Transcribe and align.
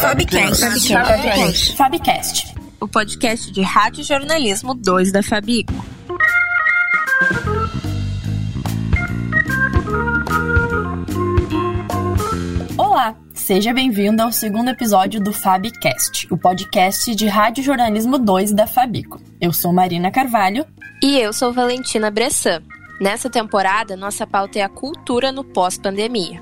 Fabcast. 0.00 0.92
Fabcast. 0.92 1.76
Fabcast. 1.76 2.54
O 2.80 2.88
podcast 2.88 3.52
de 3.52 3.62
rádio 3.62 4.02
jornalismo 4.02 4.74
2 4.74 5.12
da 5.12 5.22
Fabico. 5.22 5.72
Olá, 12.76 13.14
seja 13.32 13.72
bem-vindo 13.72 14.22
ao 14.22 14.32
segundo 14.32 14.68
episódio 14.68 15.20
do 15.20 15.32
Fabcast, 15.32 16.26
o 16.30 16.36
podcast 16.36 17.14
de 17.14 17.26
rádio 17.26 17.64
jornalismo 17.64 18.18
2 18.18 18.52
da 18.52 18.66
Fabico. 18.66 19.20
Eu 19.40 19.52
sou 19.52 19.72
Marina 19.72 20.10
Carvalho. 20.10 20.66
E 21.02 21.18
eu 21.18 21.32
sou 21.32 21.52
Valentina 21.52 22.10
Bressan. 22.10 22.62
Nessa 23.02 23.28
temporada, 23.28 23.96
nossa 23.96 24.24
pauta 24.24 24.60
é 24.60 24.62
a 24.62 24.68
cultura 24.68 25.32
no 25.32 25.42
pós-pandemia. 25.42 26.40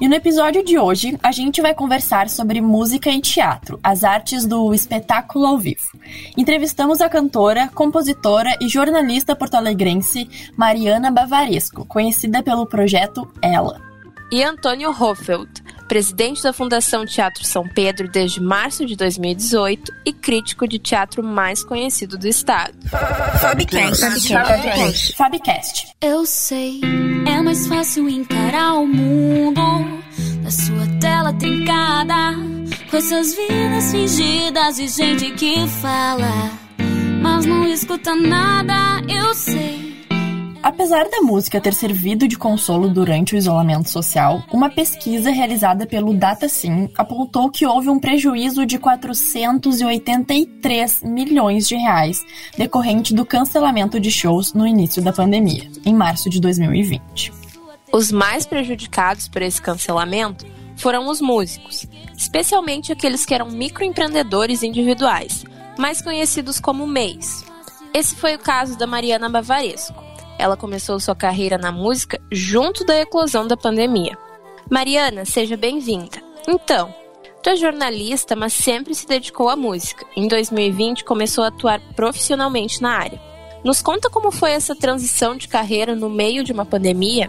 E 0.00 0.08
no 0.08 0.14
episódio 0.16 0.64
de 0.64 0.76
hoje, 0.76 1.16
a 1.22 1.30
gente 1.30 1.62
vai 1.62 1.72
conversar 1.72 2.28
sobre 2.28 2.60
música 2.60 3.08
e 3.10 3.20
teatro, 3.20 3.78
as 3.80 4.02
artes 4.02 4.44
do 4.44 4.74
espetáculo 4.74 5.46
ao 5.46 5.56
vivo. 5.56 5.88
Entrevistamos 6.36 7.00
a 7.00 7.08
cantora, 7.08 7.68
compositora 7.72 8.58
e 8.60 8.68
jornalista 8.68 9.36
porto-alegrense 9.36 10.28
Mariana 10.56 11.12
Bavaresco, 11.12 11.86
conhecida 11.86 12.42
pelo 12.42 12.66
projeto 12.66 13.32
Ela. 13.40 13.80
E 14.32 14.42
Antônio 14.42 14.90
Hoffeld, 14.90 15.62
presidente 15.90 16.40
da 16.40 16.52
Fundação 16.52 17.04
Teatro 17.04 17.44
São 17.44 17.66
Pedro 17.66 18.08
desde 18.08 18.40
março 18.40 18.86
de 18.86 18.94
2018 18.94 19.92
e 20.06 20.12
crítico 20.12 20.68
de 20.68 20.78
teatro 20.78 21.20
mais 21.20 21.64
conhecido 21.64 22.16
do 22.16 22.28
estado. 22.28 22.72
Fabcast. 23.40 24.32
Fabcast. 24.32 25.16
Fabcast. 25.16 25.88
Eu 26.00 26.24
sei, 26.24 26.80
é 27.26 27.42
mais 27.42 27.66
fácil 27.66 28.08
encarar 28.08 28.74
o 28.74 28.86
mundo 28.86 29.60
da 30.44 30.50
sua 30.52 30.86
tela 31.00 31.32
trincada 31.32 32.36
com 32.88 32.96
essas 32.96 33.34
vidas 33.34 33.90
fingidas 33.90 34.78
e 34.78 34.86
gente 34.86 35.32
que 35.32 35.66
fala, 35.82 36.52
mas 37.20 37.44
não 37.46 37.66
escuta 37.66 38.14
nada. 38.14 39.02
Eu 39.08 39.34
sei. 39.34 39.99
Apesar 40.62 41.08
da 41.08 41.22
música 41.22 41.58
ter 41.58 41.72
servido 41.72 42.28
de 42.28 42.36
consolo 42.36 42.90
durante 42.90 43.34
o 43.34 43.38
isolamento 43.38 43.88
social, 43.88 44.44
uma 44.52 44.68
pesquisa 44.68 45.30
realizada 45.30 45.86
pelo 45.86 46.12
DataSim 46.12 46.90
apontou 46.98 47.50
que 47.50 47.64
houve 47.64 47.88
um 47.88 47.98
prejuízo 47.98 48.66
de 48.66 48.78
483 48.78 51.02
milhões 51.02 51.66
de 51.66 51.76
reais 51.76 52.22
decorrente 52.58 53.14
do 53.14 53.24
cancelamento 53.24 53.98
de 53.98 54.10
shows 54.10 54.52
no 54.52 54.66
início 54.66 55.00
da 55.00 55.14
pandemia, 55.14 55.66
em 55.82 55.94
março 55.94 56.28
de 56.28 56.38
2020. 56.38 57.32
Os 57.90 58.12
mais 58.12 58.44
prejudicados 58.44 59.28
por 59.28 59.40
esse 59.40 59.62
cancelamento 59.62 60.44
foram 60.76 61.08
os 61.08 61.22
músicos, 61.22 61.86
especialmente 62.14 62.92
aqueles 62.92 63.24
que 63.24 63.32
eram 63.32 63.48
microempreendedores 63.48 64.62
individuais, 64.62 65.42
mais 65.78 66.02
conhecidos 66.02 66.60
como 66.60 66.86
MEIs. 66.86 67.46
Esse 67.94 68.14
foi 68.14 68.34
o 68.34 68.38
caso 68.38 68.76
da 68.78 68.86
Mariana 68.86 69.30
Bavaresco 69.30 70.09
ela 70.40 70.56
começou 70.56 70.98
sua 70.98 71.14
carreira 71.14 71.58
na 71.58 71.70
música 71.70 72.18
junto 72.32 72.84
da 72.84 72.98
eclosão 72.98 73.46
da 73.46 73.56
pandemia. 73.56 74.16
Mariana, 74.70 75.26
seja 75.26 75.56
bem-vinda. 75.56 76.18
Então, 76.48 76.94
tu 77.42 77.50
é 77.50 77.56
jornalista, 77.56 78.34
mas 78.34 78.54
sempre 78.54 78.94
se 78.94 79.06
dedicou 79.06 79.50
à 79.50 79.56
música. 79.56 80.06
Em 80.16 80.26
2020, 80.26 81.04
começou 81.04 81.44
a 81.44 81.48
atuar 81.48 81.78
profissionalmente 81.94 82.80
na 82.80 82.96
área. 82.96 83.20
Nos 83.62 83.82
conta 83.82 84.08
como 84.08 84.30
foi 84.30 84.52
essa 84.52 84.74
transição 84.74 85.36
de 85.36 85.46
carreira 85.46 85.94
no 85.94 86.08
meio 86.08 86.42
de 86.42 86.52
uma 86.52 86.64
pandemia? 86.64 87.26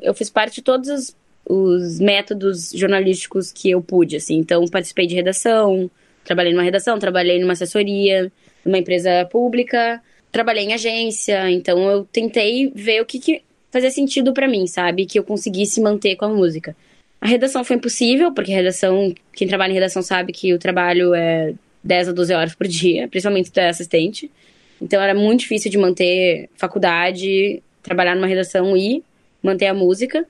Eu 0.00 0.14
fiz 0.14 0.30
parte 0.30 0.56
de 0.56 0.62
todos 0.62 0.88
os, 0.88 1.16
os 1.48 1.98
métodos 1.98 2.70
jornalísticos 2.72 3.50
que 3.50 3.70
eu 3.70 3.82
pude, 3.82 4.14
assim. 4.14 4.36
Então, 4.36 4.64
participei 4.68 5.08
de 5.08 5.16
redação, 5.16 5.90
trabalhei 6.24 6.52
numa 6.52 6.62
redação, 6.62 6.96
trabalhei 6.96 7.40
numa 7.40 7.54
assessoria, 7.54 8.30
numa 8.64 8.78
empresa 8.78 9.26
pública, 9.32 10.00
trabalhei 10.36 10.64
em 10.64 10.74
agência, 10.74 11.50
então 11.50 11.90
eu 11.90 12.04
tentei 12.04 12.70
ver 12.74 13.00
o 13.00 13.06
que, 13.06 13.18
que 13.18 13.42
fazia 13.72 13.90
sentido 13.90 14.34
para 14.34 14.46
mim, 14.46 14.66
sabe? 14.66 15.06
Que 15.06 15.18
eu 15.18 15.24
conseguisse 15.24 15.80
manter 15.80 16.14
com 16.14 16.26
a 16.26 16.28
música. 16.28 16.76
A 17.18 17.26
redação 17.26 17.64
foi 17.64 17.76
impossível, 17.76 18.30
porque 18.34 18.52
redação, 18.52 19.14
quem 19.32 19.48
trabalha 19.48 19.70
em 19.70 19.74
redação 19.74 20.02
sabe 20.02 20.34
que 20.34 20.52
o 20.52 20.58
trabalho 20.58 21.14
é 21.14 21.54
10 21.82 22.10
a 22.10 22.12
12 22.12 22.34
horas 22.34 22.54
por 22.54 22.68
dia, 22.68 23.08
principalmente 23.08 23.46
se 23.46 23.52
tu 23.52 23.60
é 23.60 23.70
assistente. 23.70 24.30
Então 24.78 25.00
era 25.00 25.14
muito 25.14 25.40
difícil 25.40 25.70
de 25.70 25.78
manter 25.78 26.50
faculdade, 26.54 27.62
trabalhar 27.82 28.14
numa 28.14 28.26
redação 28.26 28.76
e 28.76 29.02
manter 29.42 29.68
a 29.68 29.74
música. 29.74 30.26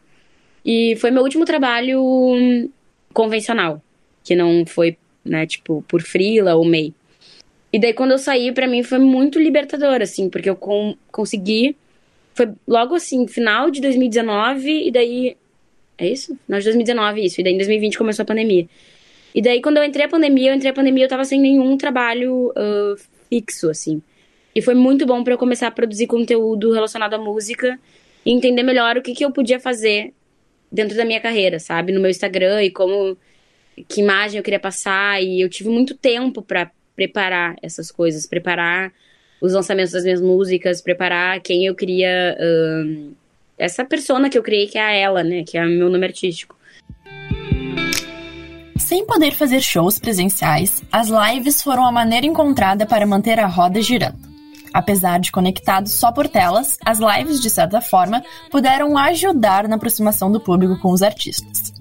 E 0.64 0.94
foi 1.00 1.10
meu 1.10 1.24
último 1.24 1.44
trabalho 1.44 2.00
convencional, 3.12 3.82
que 4.22 4.36
não 4.36 4.64
foi, 4.64 4.96
né, 5.24 5.46
tipo, 5.46 5.84
por 5.88 6.00
freela 6.00 6.54
ou 6.54 6.64
MEI. 6.64 6.94
E 7.72 7.78
daí 7.78 7.92
quando 7.92 8.12
eu 8.12 8.18
saí, 8.18 8.52
para 8.52 8.66
mim 8.66 8.82
foi 8.82 8.98
muito 8.98 9.38
libertador, 9.38 10.00
assim, 10.00 10.30
porque 10.30 10.48
eu 10.48 10.56
com, 10.56 10.96
consegui. 11.10 11.76
Foi 12.34 12.50
logo 12.66 12.94
assim, 12.94 13.26
final 13.26 13.70
de 13.70 13.80
2019, 13.80 14.88
e 14.88 14.90
daí. 14.90 15.36
É 15.98 16.06
isso? 16.08 16.36
Final 16.46 16.60
de 16.60 16.64
2019, 16.66 17.24
isso. 17.24 17.40
E 17.40 17.44
daí 17.44 17.54
em 17.54 17.58
2020 17.58 17.98
começou 17.98 18.22
a 18.22 18.26
pandemia. 18.26 18.68
E 19.34 19.42
daí 19.42 19.60
quando 19.60 19.78
eu 19.78 19.84
entrei 19.84 20.06
a 20.06 20.08
pandemia, 20.08 20.50
eu 20.50 20.54
entrei 20.54 20.70
a 20.70 20.74
pandemia, 20.74 21.04
eu 21.04 21.08
tava 21.08 21.24
sem 21.24 21.40
nenhum 21.40 21.76
trabalho 21.76 22.48
uh, 22.50 22.96
fixo, 23.28 23.68
assim. 23.70 24.02
E 24.54 24.62
foi 24.62 24.74
muito 24.74 25.04
bom 25.04 25.22
para 25.22 25.34
eu 25.34 25.38
começar 25.38 25.66
a 25.66 25.70
produzir 25.70 26.06
conteúdo 26.06 26.72
relacionado 26.72 27.14
à 27.14 27.18
música 27.18 27.78
e 28.24 28.32
entender 28.32 28.62
melhor 28.62 28.96
o 28.96 29.02
que, 29.02 29.14
que 29.14 29.24
eu 29.24 29.30
podia 29.30 29.60
fazer 29.60 30.14
dentro 30.72 30.96
da 30.96 31.04
minha 31.04 31.20
carreira, 31.20 31.58
sabe? 31.58 31.92
No 31.92 32.00
meu 32.00 32.10
Instagram 32.10 32.62
e 32.64 32.70
como. 32.70 33.16
Que 33.88 34.00
imagem 34.00 34.38
eu 34.38 34.42
queria 34.42 34.58
passar. 34.58 35.22
E 35.22 35.42
eu 35.42 35.50
tive 35.50 35.68
muito 35.68 35.94
tempo 35.94 36.40
para 36.40 36.70
preparar 36.96 37.54
essas 37.62 37.90
coisas, 37.90 38.26
preparar 38.26 38.90
os 39.40 39.52
lançamentos 39.52 39.92
das 39.92 40.02
minhas 40.02 40.20
músicas, 40.20 40.80
preparar 40.80 41.40
quem 41.40 41.66
eu 41.66 41.74
queria. 41.74 42.36
Essa 43.58 43.84
persona 43.84 44.28
que 44.28 44.36
eu 44.36 44.42
criei, 44.42 44.66
que 44.66 44.78
é 44.78 44.82
a 44.82 44.92
ela, 44.92 45.22
né? 45.22 45.44
Que 45.44 45.56
é 45.58 45.64
o 45.64 45.68
meu 45.68 45.88
nome 45.88 46.06
artístico. 46.06 46.56
Sem 48.78 49.06
poder 49.06 49.32
fazer 49.32 49.60
shows 49.60 49.98
presenciais, 49.98 50.82
as 50.92 51.08
lives 51.08 51.62
foram 51.62 51.84
a 51.84 51.92
maneira 51.92 52.26
encontrada 52.26 52.86
para 52.86 53.06
manter 53.06 53.38
a 53.38 53.46
roda 53.46 53.80
girando. 53.82 54.18
Apesar 54.72 55.18
de 55.18 55.32
conectados 55.32 55.92
só 55.92 56.12
por 56.12 56.28
telas, 56.28 56.78
as 56.84 56.98
lives, 56.98 57.40
de 57.40 57.48
certa 57.48 57.80
forma, 57.80 58.22
puderam 58.50 58.96
ajudar 58.98 59.66
na 59.66 59.76
aproximação 59.76 60.30
do 60.30 60.38
público 60.38 60.78
com 60.78 60.90
os 60.92 61.02
artistas. 61.02 61.72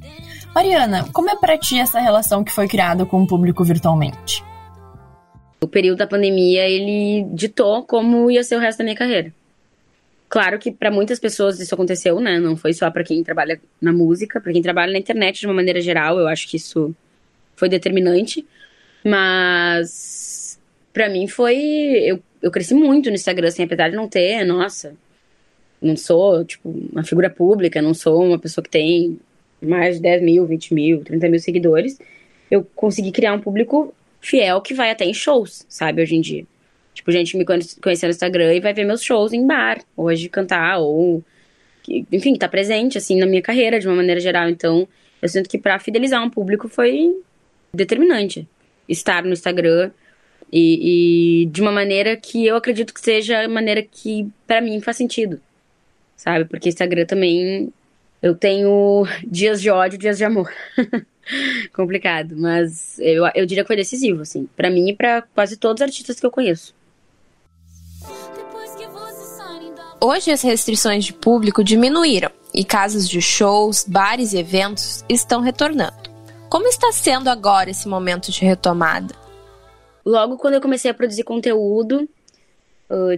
Mariana, 0.53 1.05
como 1.11 1.29
é 1.29 1.35
para 1.35 1.57
ti 1.57 1.77
essa 1.77 1.99
relação 1.99 2.43
que 2.43 2.53
foi 2.53 2.67
criada 2.67 3.05
com 3.05 3.21
o 3.21 3.27
público 3.27 3.63
virtualmente? 3.65 4.41
O 5.65 5.67
período 5.67 5.97
da 5.97 6.05
pandemia, 6.05 6.69
ele 6.69 7.25
ditou 7.33 7.83
como 7.83 8.29
ia 8.29 8.43
ser 8.43 8.55
o 8.55 8.59
resto 8.59 8.77
da 8.77 8.83
minha 8.83 8.95
carreira. 8.95 9.33
Claro 10.29 10.59
que 10.59 10.71
para 10.71 10.91
muitas 10.91 11.19
pessoas 11.19 11.59
isso 11.59 11.73
aconteceu, 11.73 12.19
né? 12.19 12.39
Não 12.39 12.55
foi 12.55 12.71
só 12.71 12.91
para 12.91 13.03
quem 13.03 13.23
trabalha 13.23 13.59
na 13.81 13.91
música, 13.91 14.39
para 14.39 14.53
quem 14.53 14.61
trabalha 14.61 14.91
na 14.91 14.99
internet 14.99 15.39
de 15.39 15.47
uma 15.47 15.55
maneira 15.55 15.81
geral, 15.81 16.19
eu 16.19 16.27
acho 16.27 16.47
que 16.47 16.57
isso 16.57 16.95
foi 17.55 17.67
determinante. 17.67 18.45
Mas 19.03 20.59
para 20.93 21.09
mim 21.09 21.27
foi. 21.27 21.57
Eu, 21.57 22.19
eu 22.43 22.51
cresci 22.51 22.75
muito 22.75 23.09
no 23.09 23.15
Instagram, 23.15 23.47
assim, 23.47 23.63
apesar 23.63 23.89
de 23.89 23.95
não 23.95 24.07
ter, 24.07 24.45
nossa, 24.45 24.93
não 25.81 25.97
sou, 25.97 26.45
tipo, 26.45 26.69
uma 26.91 27.03
figura 27.03 27.29
pública, 27.29 27.81
não 27.81 27.95
sou 27.95 28.23
uma 28.23 28.37
pessoa 28.37 28.63
que 28.63 28.69
tem 28.69 29.19
mais 29.59 29.95
de 29.95 30.03
10 30.03 30.21
mil, 30.21 30.45
20 30.45 30.73
mil, 30.75 31.03
30 31.03 31.27
mil 31.27 31.39
seguidores. 31.39 31.99
Eu 32.51 32.63
consegui 32.75 33.11
criar 33.11 33.33
um 33.33 33.41
público 33.41 33.91
fiel 34.25 34.61
que 34.61 34.73
vai 34.73 34.89
até 34.89 35.05
em 35.05 35.13
shows, 35.13 35.65
sabe, 35.69 36.01
hoje 36.01 36.15
em 36.15 36.21
dia. 36.21 36.45
Tipo, 36.93 37.11
gente 37.11 37.37
me 37.37 37.45
conhecer 37.81 38.07
no 38.07 38.11
Instagram 38.11 38.53
e 38.53 38.59
vai 38.59 38.73
ver 38.73 38.85
meus 38.85 39.03
shows 39.03 39.33
em 39.33 39.45
bar, 39.45 39.79
hoje 39.95 40.29
cantar, 40.29 40.79
ou. 40.79 41.23
Enfim, 42.11 42.35
tá 42.35 42.47
presente, 42.47 42.97
assim, 42.97 43.19
na 43.19 43.25
minha 43.25 43.41
carreira 43.41 43.79
de 43.79 43.87
uma 43.87 43.95
maneira 43.95 44.19
geral. 44.19 44.49
Então, 44.49 44.87
eu 45.21 45.29
sinto 45.29 45.47
que 45.47 45.57
para 45.57 45.77
fidelizar 45.77 46.23
um 46.23 46.29
público 46.29 46.67
foi 46.67 47.15
determinante. 47.73 48.47
Estar 48.87 49.23
no 49.23 49.33
Instagram 49.33 49.91
e, 50.51 51.43
e, 51.43 51.45
de 51.47 51.61
uma 51.61 51.71
maneira 51.71 52.15
que 52.15 52.45
eu 52.45 52.55
acredito 52.55 52.93
que 52.93 53.01
seja 53.01 53.43
a 53.43 53.47
maneira 53.47 53.83
que 53.83 54.27
para 54.47 54.61
mim 54.61 54.79
faz 54.79 54.97
sentido, 54.97 55.39
sabe? 56.15 56.45
Porque 56.45 56.69
Instagram 56.69 57.05
também 57.05 57.71
eu 58.25 58.33
tenho 58.33 59.05
dias 59.27 59.61
de 59.61 59.69
ódio, 59.69 59.99
dias 59.99 60.17
de 60.17 60.25
amor. 60.25 60.51
complicado, 61.71 62.35
mas 62.35 62.97
eu, 62.97 63.23
eu 63.35 63.45
diria 63.45 63.63
que 63.63 63.67
foi 63.67 63.75
decisivo, 63.75 64.23
assim, 64.23 64.49
para 64.57 64.67
mim 64.67 64.89
e 64.89 64.95
para 64.95 65.21
quase 65.21 65.57
todos 65.57 65.79
os 65.79 65.85
artistas 65.85 66.19
que 66.19 66.25
eu 66.25 66.31
conheço. 66.31 66.73
Hoje 70.01 70.31
as 70.31 70.41
restrições 70.41 71.05
de 71.05 71.13
público 71.13 71.63
diminuíram 71.63 72.31
e 72.51 72.65
casas 72.65 73.07
de 73.07 73.21
shows, 73.21 73.85
bares 73.87 74.33
e 74.33 74.39
eventos 74.39 75.05
estão 75.07 75.41
retornando. 75.41 76.09
Como 76.49 76.65
está 76.67 76.91
sendo 76.91 77.29
agora 77.29 77.69
esse 77.69 77.87
momento 77.87 78.31
de 78.31 78.43
retomada? 78.43 79.13
Logo 80.03 80.37
quando 80.37 80.55
eu 80.55 80.61
comecei 80.61 80.89
a 80.89 80.95
produzir 80.95 81.23
conteúdo, 81.23 82.09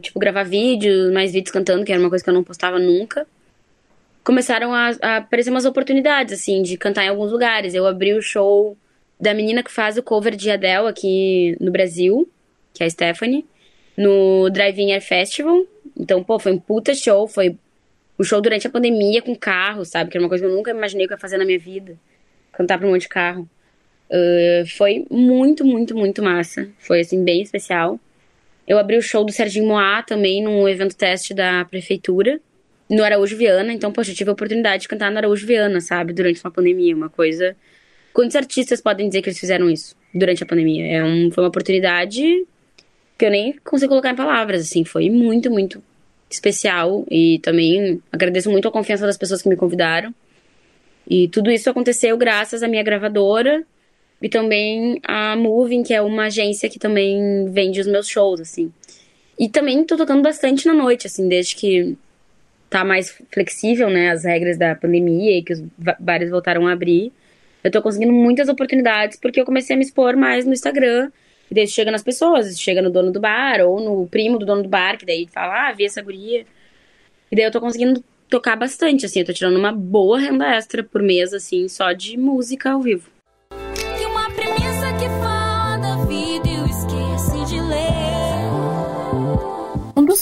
tipo 0.02 0.20
gravar 0.20 0.44
vídeos, 0.44 1.14
mais 1.14 1.32
vídeos 1.32 1.52
cantando, 1.52 1.86
que 1.86 1.94
era 1.94 2.02
uma 2.02 2.10
coisa 2.10 2.22
que 2.22 2.30
eu 2.30 2.34
não 2.34 2.44
postava 2.44 2.78
nunca, 2.78 3.26
começaram 4.28 4.74
a, 4.74 4.92
a 5.02 5.18
aparecer 5.18 5.50
umas 5.50 5.64
oportunidades, 5.64 6.38
assim, 6.38 6.62
de 6.62 6.76
cantar 6.76 7.06
em 7.06 7.08
alguns 7.08 7.32
lugares. 7.32 7.74
Eu 7.74 7.88
abri 7.88 8.14
o 8.14 8.22
show 8.22 8.78
da 9.18 9.34
menina 9.34 9.64
que 9.64 9.72
faz 9.72 9.98
o 9.98 10.04
cover 10.04 10.36
de 10.36 10.52
Adele 10.52 10.90
aqui 10.90 11.56
no 11.62 11.72
Brasil, 11.72 12.30
que 12.74 12.84
é 12.84 12.88
a 12.88 12.90
Stephanie, 12.90 13.46
no 13.96 14.50
Drive-In 14.50 14.92
Air 14.92 15.02
Festival. 15.02 15.66
Então, 15.98 16.22
pô, 16.26 16.38
foi 16.38 16.52
um 16.52 16.60
puta 16.60 16.94
show, 16.94 17.26
foi 17.26 17.58
o 18.18 18.24
show 18.26 18.42
durante 18.42 18.68
a 18.68 18.70
pandemia 18.70 19.22
com 19.22 19.34
carro, 19.34 19.86
sabe? 19.86 20.12
Que 20.12 20.18
era 20.18 20.24
uma 20.26 20.30
coisa 20.30 20.44
que 20.44 20.52
eu 20.52 20.54
nunca 20.54 20.72
imaginei 20.72 21.08
que 21.08 21.14
eu 21.14 21.16
ia 21.16 21.22
fazer 21.22 21.38
na 21.38 21.46
minha 21.46 21.58
vida. 21.58 21.98
Cantar 22.52 22.78
pra 22.78 22.86
um 22.86 22.92
monte 22.92 23.04
de 23.04 23.10
carro. 23.10 23.50
Uh, 24.12 24.68
foi 24.76 25.06
muito, 25.10 25.64
muito, 25.64 25.96
muito 25.96 26.22
massa. 26.22 26.68
Foi, 26.80 27.00
assim, 27.00 27.24
bem 27.24 27.44
especial. 27.44 27.98
Eu 28.68 28.78
abri 28.78 28.98
o 28.98 29.02
show 29.02 29.24
do 29.24 29.32
Serginho 29.32 29.68
Moá 29.68 30.04
também 30.04 30.44
num 30.44 30.68
evento 30.68 30.98
teste 30.98 31.34
da 31.34 31.64
prefeitura, 31.64 32.42
no 32.90 33.04
Araújo 33.04 33.36
Viana. 33.38 33.74
Então, 33.74 33.92
poxa, 33.92 34.12
eu 34.12 34.16
tive 34.16 34.30
a 34.30 34.34
oportunidade 34.34 34.84
de 34.84 34.88
cantar 34.88 35.12
no 35.12 35.18
Araújo 35.18 35.46
Viana, 35.46 35.82
sabe? 35.82 36.14
Durante 36.14 36.44
uma 36.44 36.52
pandemia. 36.52 36.96
Uma 36.96 37.10
coisa. 37.10 37.56
Quantos 38.14 38.36
artistas 38.36 38.82
podem 38.82 39.08
dizer 39.08 39.22
que 39.22 39.30
eles 39.30 39.40
fizeram 39.40 39.70
isso 39.70 39.96
durante 40.14 40.44
a 40.44 40.46
pandemia? 40.46 40.86
É 40.88 41.04
um, 41.04 41.32
foi 41.32 41.44
uma 41.44 41.50
oportunidade 41.50 42.46
que 43.18 43.26
eu 43.26 43.32
nem 43.32 43.54
consigo 43.64 43.90
colocar 43.90 44.12
em 44.12 44.16
palavras, 44.16 44.62
assim. 44.62 44.84
Foi 44.84 45.10
muito, 45.10 45.52
muito 45.52 45.82
especial. 46.30 47.06
E 47.10 47.40
também 47.40 48.02
agradeço 48.12 48.50
muito 48.50 48.68
a 48.68 48.72
confiança 48.72 49.06
das 49.06 49.18
pessoas 49.18 49.42
que 49.42 49.50
me 49.50 49.56
convidaram. 49.56 50.14
E 51.10 51.28
tudo 51.30 51.50
isso 51.50 51.70
aconteceu 51.70 52.18
graças 52.18 52.62
à 52.62 52.68
minha 52.68 52.84
gravadora 52.84 53.66
e 54.22 54.28
também 54.28 55.00
a 55.04 55.36
Moving, 55.36 55.84
que 55.84 55.94
é 55.94 56.02
uma 56.02 56.26
agência 56.26 56.70
que 56.70 56.80
também 56.80 57.50
vende 57.50 57.80
os 57.80 57.88
meus 57.88 58.08
shows, 58.08 58.42
assim. 58.42 58.72
E 59.40 59.48
também 59.48 59.84
tô 59.86 59.96
tocando 59.96 60.22
bastante 60.22 60.66
na 60.66 60.74
noite, 60.74 61.08
assim, 61.08 61.28
desde 61.28 61.56
que 61.56 61.96
tá 62.70 62.84
mais 62.84 63.18
flexível, 63.32 63.90
né, 63.90 64.12
as 64.12 64.24
regras 64.24 64.58
da 64.58 64.76
pandemia 64.76 65.38
e 65.38 65.44
que 65.44 65.54
os 65.54 65.64
bares 66.00 66.30
voltaram 66.30 66.68
a 66.68 66.74
abrir. 66.74 67.12
Eu 67.64 67.72
tô 67.72 67.82
conseguindo 67.82 68.14
muitas 68.14 68.50
oportunidades 68.50 69.18
porque 69.20 69.40
eu 69.40 69.46
comecei 69.46 69.76
a 69.76 69.78
me 69.78 69.86
expor 69.86 70.16
mais 70.16 70.46
no 70.46 70.54
Instagram. 70.54 71.12
E 71.50 71.56
daí 71.56 71.68
chega 71.68 71.92
nas 71.92 72.04
pessoas, 72.04 72.60
chega 72.60 72.82
no 72.82 72.90
dono 72.90 73.12
do 73.12 73.22
bar 73.22 73.62
ou 73.62 73.80
no 73.80 74.08
primo 74.08 74.38
do 74.38 74.46
dono 74.46 74.64
do 74.64 74.70
bar, 74.70 74.98
que 74.98 75.06
daí 75.06 75.28
fala, 75.28 75.70
ah, 75.70 75.72
vi 75.72 75.86
essa 75.86 76.02
guria. 76.02 76.46
E 77.32 77.36
daí 77.36 77.46
eu 77.46 77.52
tô 77.52 77.62
conseguindo 77.62 78.04
tocar 78.30 78.58
bastante, 78.58 79.06
assim, 79.06 79.22
eu 79.22 79.26
tô 79.26 79.34
tirando 79.34 79.58
uma 79.58 79.72
boa 79.72 80.20
renda 80.20 80.46
extra 80.56 80.84
por 80.84 81.02
mês, 81.02 81.34
assim, 81.34 81.68
só 81.70 81.94
de 81.94 82.18
música 82.18 82.72
ao 82.72 82.82
vivo. 82.82 83.10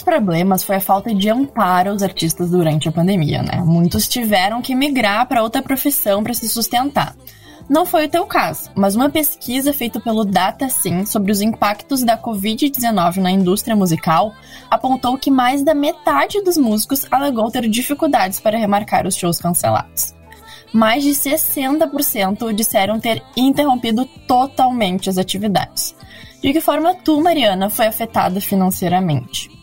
Problemas 0.05 0.63
foi 0.63 0.75
a 0.75 0.81
falta 0.81 1.13
de 1.13 1.29
amparo 1.29 1.89
aos 1.89 2.03
artistas 2.03 2.51
durante 2.51 2.87
a 2.87 2.91
pandemia, 2.91 3.41
né? 3.41 3.61
Muitos 3.65 4.07
tiveram 4.07 4.61
que 4.61 4.75
migrar 4.75 5.27
para 5.27 5.41
outra 5.41 5.61
profissão 5.61 6.23
para 6.23 6.33
se 6.33 6.47
sustentar. 6.47 7.15
Não 7.67 7.83
foi 7.83 8.05
o 8.05 8.09
teu 8.09 8.25
caso, 8.27 8.69
mas 8.75 8.95
uma 8.95 9.09
pesquisa 9.09 9.73
feita 9.73 9.99
pelo 9.99 10.23
DataSim 10.23 11.03
sobre 11.03 11.31
os 11.31 11.41
impactos 11.41 12.03
da 12.03 12.15
Covid-19 12.15 13.17
na 13.17 13.31
indústria 13.31 13.75
musical 13.75 14.35
apontou 14.69 15.17
que 15.17 15.31
mais 15.31 15.63
da 15.63 15.73
metade 15.73 16.43
dos 16.43 16.57
músicos 16.57 17.07
alegou 17.09 17.49
ter 17.49 17.67
dificuldades 17.67 18.39
para 18.39 18.59
remarcar 18.59 19.07
os 19.07 19.15
shows 19.15 19.39
cancelados. 19.39 20.13
Mais 20.71 21.03
de 21.03 21.09
60% 21.09 22.53
disseram 22.53 22.99
ter 22.99 23.23
interrompido 23.35 24.05
totalmente 24.27 25.09
as 25.09 25.17
atividades. 25.17 25.95
De 26.43 26.53
que 26.53 26.61
forma 26.61 26.93
tu, 26.93 27.19
Mariana, 27.19 27.71
foi 27.71 27.87
afetada 27.87 28.39
financeiramente? 28.39 29.54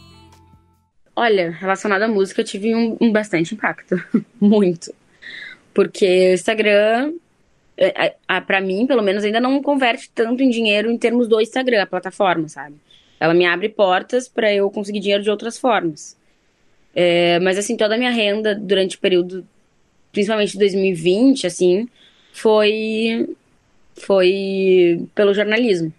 Olha, 1.15 1.51
relacionado 1.51 2.03
à 2.03 2.09
música, 2.09 2.41
eu 2.41 2.45
tive 2.45 2.75
um, 2.75 2.97
um 3.01 3.13
bastante 3.13 3.55
impacto. 3.55 4.03
Muito. 4.41 4.95
Porque 5.75 6.31
o 6.31 6.35
Instagram, 6.35 7.13
é, 7.77 8.15
é, 8.29 8.41
para 8.41 8.61
mim, 8.61 8.87
pelo 8.87 9.03
menos, 9.03 9.23
ainda 9.25 9.41
não 9.41 9.63
converte 9.63 10.11
tanto 10.15 10.43
em 10.43 10.49
dinheiro 10.51 10.91
em 10.91 10.97
termos 10.97 11.29
do 11.29 11.41
Instagram, 11.41 11.83
a 11.83 11.87
plataforma, 11.87 12.49
sabe? 12.49 12.77
Ela 13.21 13.35
me 13.35 13.47
abre 13.47 13.69
portas 13.69 14.29
para 14.29 14.53
eu 14.53 14.71
conseguir 14.71 15.01
dinheiro 15.01 15.23
de 15.23 15.31
outras 15.31 15.59
formas. 15.59 16.17
É, 16.95 17.39
mas, 17.41 17.59
assim, 17.59 17.77
toda 17.77 17.95
a 17.95 17.99
minha 17.99 18.11
renda 18.11 18.55
durante 18.55 18.97
o 18.97 19.01
período, 19.01 19.47
principalmente 20.13 20.59
2020, 20.59 21.47
assim, 21.47 21.89
foi, 22.33 23.29
foi 23.95 25.07
pelo 25.15 25.35
jornalismo. 25.35 25.93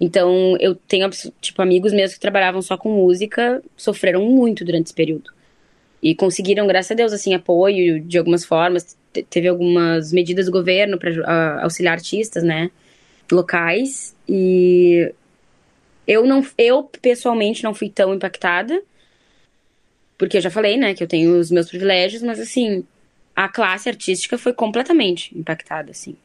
Então, 0.00 0.56
eu 0.58 0.74
tenho, 0.74 1.10
tipo, 1.42 1.60
amigos 1.60 1.92
meus 1.92 2.14
que 2.14 2.20
trabalhavam 2.20 2.62
só 2.62 2.76
com 2.78 2.90
música, 2.90 3.62
sofreram 3.76 4.24
muito 4.24 4.64
durante 4.64 4.86
esse 4.86 4.94
período. 4.94 5.30
E 6.02 6.14
conseguiram, 6.14 6.66
graças 6.66 6.92
a 6.92 6.94
Deus, 6.94 7.12
assim, 7.12 7.34
apoio 7.34 8.00
de 8.00 8.16
algumas 8.16 8.42
formas. 8.42 8.96
Teve 9.28 9.48
algumas 9.48 10.10
medidas 10.10 10.46
do 10.46 10.52
governo 10.52 10.98
para 10.98 11.62
auxiliar 11.62 11.92
artistas, 11.92 12.42
né, 12.42 12.70
locais. 13.30 14.16
E 14.26 15.12
eu 16.06 16.24
não, 16.26 16.42
eu 16.56 16.84
pessoalmente 17.02 17.62
não 17.62 17.74
fui 17.74 17.90
tão 17.90 18.14
impactada, 18.14 18.82
porque 20.16 20.38
eu 20.38 20.40
já 20.40 20.50
falei, 20.50 20.78
né, 20.78 20.94
que 20.94 21.02
eu 21.02 21.08
tenho 21.08 21.38
os 21.38 21.50
meus 21.50 21.68
privilégios, 21.68 22.22
mas 22.22 22.40
assim, 22.40 22.84
a 23.36 23.48
classe 23.48 23.88
artística 23.88 24.38
foi 24.38 24.54
completamente 24.54 25.36
impactada, 25.38 25.90
assim 25.90 26.16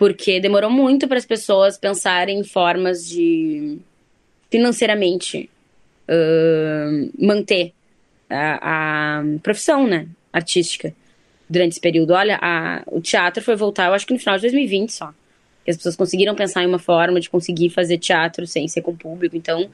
porque 0.00 0.40
demorou 0.40 0.70
muito 0.70 1.06
para 1.06 1.18
as 1.18 1.26
pessoas 1.26 1.76
pensarem 1.76 2.38
em 2.38 2.42
formas 2.42 3.06
de 3.06 3.76
financeiramente 4.50 5.50
uh, 6.08 7.10
manter 7.22 7.74
a, 8.30 9.18
a, 9.18 9.22
profissão, 9.42 9.86
né, 9.86 10.08
artística 10.32 10.94
durante 11.46 11.72
esse 11.72 11.80
período. 11.82 12.14
Olha, 12.14 12.38
a, 12.40 12.82
o 12.86 12.98
teatro 12.98 13.44
foi 13.44 13.54
voltar, 13.56 13.88
eu 13.88 13.92
acho 13.92 14.06
que 14.06 14.14
no 14.14 14.18
final 14.18 14.36
de 14.36 14.40
2020 14.44 14.90
só. 14.90 15.12
Que 15.66 15.70
as 15.70 15.76
pessoas 15.76 15.96
conseguiram 15.96 16.34
pensar 16.34 16.62
em 16.62 16.66
uma 16.66 16.78
forma 16.78 17.20
de 17.20 17.28
conseguir 17.28 17.68
fazer 17.68 17.98
teatro 17.98 18.46
sem 18.46 18.66
ser 18.68 18.80
com 18.80 18.96
público. 18.96 19.36
Então, 19.36 19.68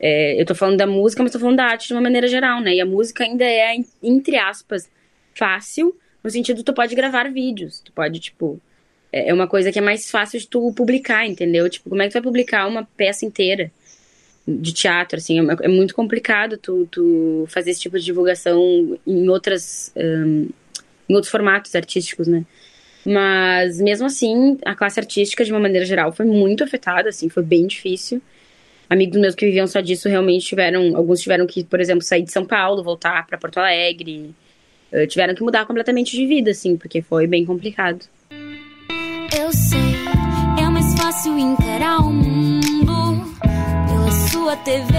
é, 0.00 0.40
eu 0.40 0.46
tô 0.46 0.54
falando 0.54 0.78
da 0.78 0.86
música, 0.86 1.22
mas 1.22 1.32
tô 1.32 1.38
falando 1.38 1.58
da 1.58 1.66
arte 1.66 1.86
de 1.86 1.92
uma 1.92 2.00
maneira 2.00 2.26
geral, 2.28 2.62
né? 2.62 2.76
E 2.76 2.80
a 2.80 2.86
música 2.86 3.24
ainda 3.24 3.44
é, 3.44 3.76
entre 4.02 4.38
aspas, 4.38 4.90
fácil, 5.34 5.94
no 6.24 6.30
sentido 6.30 6.64
tu 6.64 6.72
pode 6.72 6.94
gravar 6.94 7.30
vídeos. 7.30 7.80
Tu 7.80 7.92
pode, 7.92 8.18
tipo, 8.20 8.58
é, 9.12 9.30
é 9.30 9.34
uma 9.34 9.46
coisa 9.46 9.72
que 9.72 9.78
é 9.78 9.82
mais 9.82 10.10
fácil 10.10 10.38
de 10.38 10.46
tu 10.48 10.72
publicar, 10.72 11.26
entendeu? 11.26 11.68
Tipo, 11.68 11.90
como 11.90 12.02
é 12.02 12.06
que 12.06 12.10
tu 12.10 12.14
vai 12.14 12.22
publicar 12.22 12.66
uma 12.66 12.84
peça 12.96 13.24
inteira 13.24 13.70
de 14.46 14.72
teatro, 14.72 15.18
assim? 15.18 15.40
É, 15.40 15.56
é 15.62 15.68
muito 15.68 15.94
complicado 15.94 16.56
tu, 16.56 16.86
tu 16.90 17.44
fazer 17.48 17.70
esse 17.70 17.80
tipo 17.80 17.98
de 17.98 18.04
divulgação 18.04 18.98
em 19.06 19.28
outras... 19.28 19.92
Um, 19.96 20.48
em 21.08 21.14
outros 21.14 21.30
formatos 21.30 21.74
artísticos, 21.74 22.28
né? 22.28 22.44
Mas, 23.04 23.80
mesmo 23.80 24.06
assim, 24.06 24.56
a 24.64 24.76
classe 24.76 25.00
artística, 25.00 25.44
de 25.44 25.50
uma 25.50 25.58
maneira 25.58 25.84
geral, 25.84 26.12
foi 26.12 26.24
muito 26.24 26.62
afetada, 26.62 27.08
assim, 27.08 27.28
foi 27.28 27.42
bem 27.42 27.66
difícil. 27.66 28.22
Amigos 28.88 29.18
meus 29.18 29.34
que 29.34 29.44
viviam 29.44 29.66
só 29.66 29.80
disso 29.80 30.08
realmente 30.08 30.46
tiveram... 30.46 30.96
Alguns 30.96 31.20
tiveram 31.20 31.48
que, 31.48 31.64
por 31.64 31.80
exemplo, 31.80 32.02
sair 32.02 32.22
de 32.22 32.30
São 32.30 32.44
Paulo, 32.44 32.84
voltar 32.84 33.26
para 33.26 33.38
Porto 33.38 33.58
Alegre. 33.58 34.32
Eh, 34.92 35.06
tiveram 35.06 35.34
que 35.34 35.42
mudar 35.42 35.66
completamente 35.66 36.16
de 36.16 36.26
vida, 36.26 36.50
assim, 36.50 36.76
porque 36.76 37.02
foi 37.02 37.26
bem 37.26 37.44
complicado. 37.44 38.04
Eu 39.32 39.52
sei, 39.52 39.94
é 40.58 40.68
mais 40.68 40.92
fácil 40.94 41.38
encarar 41.38 42.00
o 42.00 42.12
mundo 42.12 43.32
pela 43.40 44.28
sua 44.28 44.56
TV. 44.56 44.96